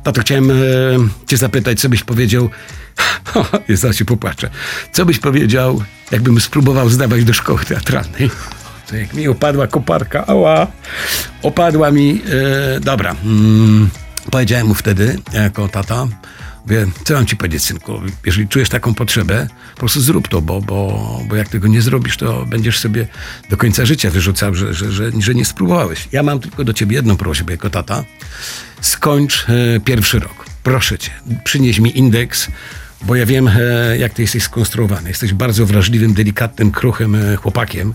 [0.04, 0.54] Tato, chciałem e,
[1.28, 2.50] cię zapytać, co byś powiedział,
[3.70, 4.50] jest się popłaczę,
[4.92, 8.30] co byś powiedział, jakbym spróbował zdawać do szkoły teatralnej?
[8.88, 10.68] To jak mi opadła koparka, ała,
[11.42, 12.22] opadła mi,
[12.76, 13.90] e, dobra, mm,
[14.32, 16.08] powiedziałem mu wtedy, jako tata,
[16.66, 18.02] Mówię, co mam ci powiedzieć, synku?
[18.26, 22.18] Jeżeli czujesz taką potrzebę, po prostu zrób to, bo, bo, bo jak tego nie zrobisz,
[22.18, 23.08] to będziesz sobie
[23.50, 26.08] do końca życia wyrzucał, że, że, że, że nie spróbowałeś.
[26.12, 28.04] Ja mam tylko do ciebie jedną prośbę jako tata.
[28.82, 30.46] Skończ e, pierwszy rok.
[30.64, 31.12] Proszę cię,
[31.44, 32.48] przynieś mi indeks,
[33.04, 35.10] bo ja wiem, e, jak ty jesteś skonstruowany.
[35.10, 37.94] Jesteś bardzo wrażliwym, delikatnym, kruchym e, chłopakiem,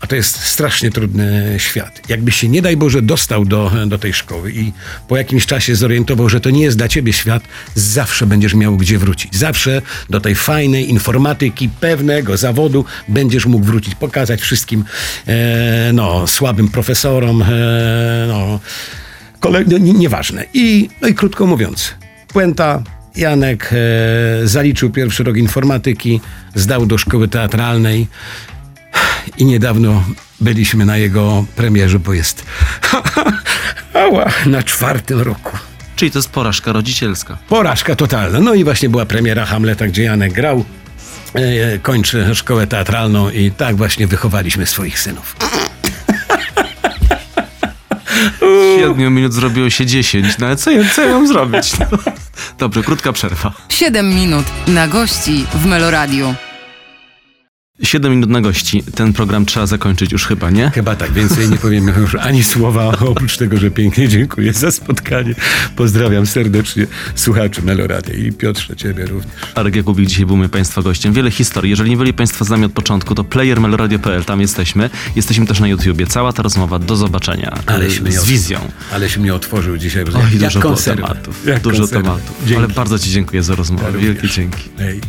[0.00, 2.00] a to jest strasznie trudny świat.
[2.08, 4.72] Jakbyś się, nie daj Boże, dostał do, do tej szkoły i
[5.08, 7.42] po jakimś czasie zorientował, że to nie jest dla ciebie świat,
[7.74, 9.36] zawsze będziesz miał gdzie wrócić.
[9.36, 14.84] Zawsze do tej fajnej informatyki, pewnego zawodu będziesz mógł wrócić, pokazać wszystkim
[15.26, 17.46] e, no, słabym profesorom, e,
[18.28, 18.60] no,
[19.40, 20.44] kole, nie- nieważne.
[20.54, 21.94] I, no i krótko mówiąc,
[22.28, 22.82] puenta,
[23.16, 26.20] Janek e, zaliczył pierwszy rok informatyki,
[26.54, 28.06] zdał do szkoły teatralnej
[29.38, 30.04] i niedawno
[30.40, 32.44] byliśmy na jego premierze, bo jest
[33.94, 35.58] ała, na czwartym roku.
[35.96, 37.38] Czyli to jest porażka rodzicielska.
[37.48, 38.40] Porażka totalna.
[38.40, 40.64] No i właśnie była premiera Hamleta, gdzie Janek grał.
[41.34, 45.36] E, kończy szkołę teatralną i tak właśnie wychowaliśmy swoich synów.
[48.78, 51.78] Siedmiu minut zrobiło się dziesięć, no ale co ja, co ja mam zrobić?
[51.78, 51.86] No.
[52.58, 53.52] Dobrze, krótka przerwa.
[53.68, 56.34] 7 minut na gości w Meloradiu.
[57.82, 58.82] Siedem minut na gości.
[58.94, 60.70] Ten program trzeba zakończyć już chyba, nie?
[60.70, 65.34] Chyba tak, więcej nie powiem już ani słowa, oprócz tego, że pięknie dziękuję za spotkanie.
[65.76, 69.32] Pozdrawiam serdecznie słuchaczy Meloradia i Piotrze, ciebie również.
[69.54, 71.12] Arek Jakubik dzisiaj był moim Państwa gościem.
[71.12, 71.70] Wiele historii.
[71.70, 74.90] Jeżeli nie byli Państwo z nami od początku, to playermeloradio.pl, tam jesteśmy.
[75.16, 76.06] Jesteśmy też na YouTubie.
[76.06, 77.58] Cała ta rozmowa, do zobaczenia.
[77.66, 78.60] Aleśmy z ją- wizją.
[78.92, 80.04] Ale się mnie otworzył dzisiaj.
[80.14, 81.08] Oj, jak dużo konserwa.
[81.08, 81.46] tematów.
[81.46, 82.02] Jak Dużo konserwa.
[82.02, 82.36] tematów.
[82.46, 82.56] Dzięki.
[82.64, 83.84] Ale bardzo Ci dziękuję za rozmowę.
[83.94, 83.98] Ja.
[83.98, 84.62] Wielkie dzięki.
[84.78, 85.00] Hej.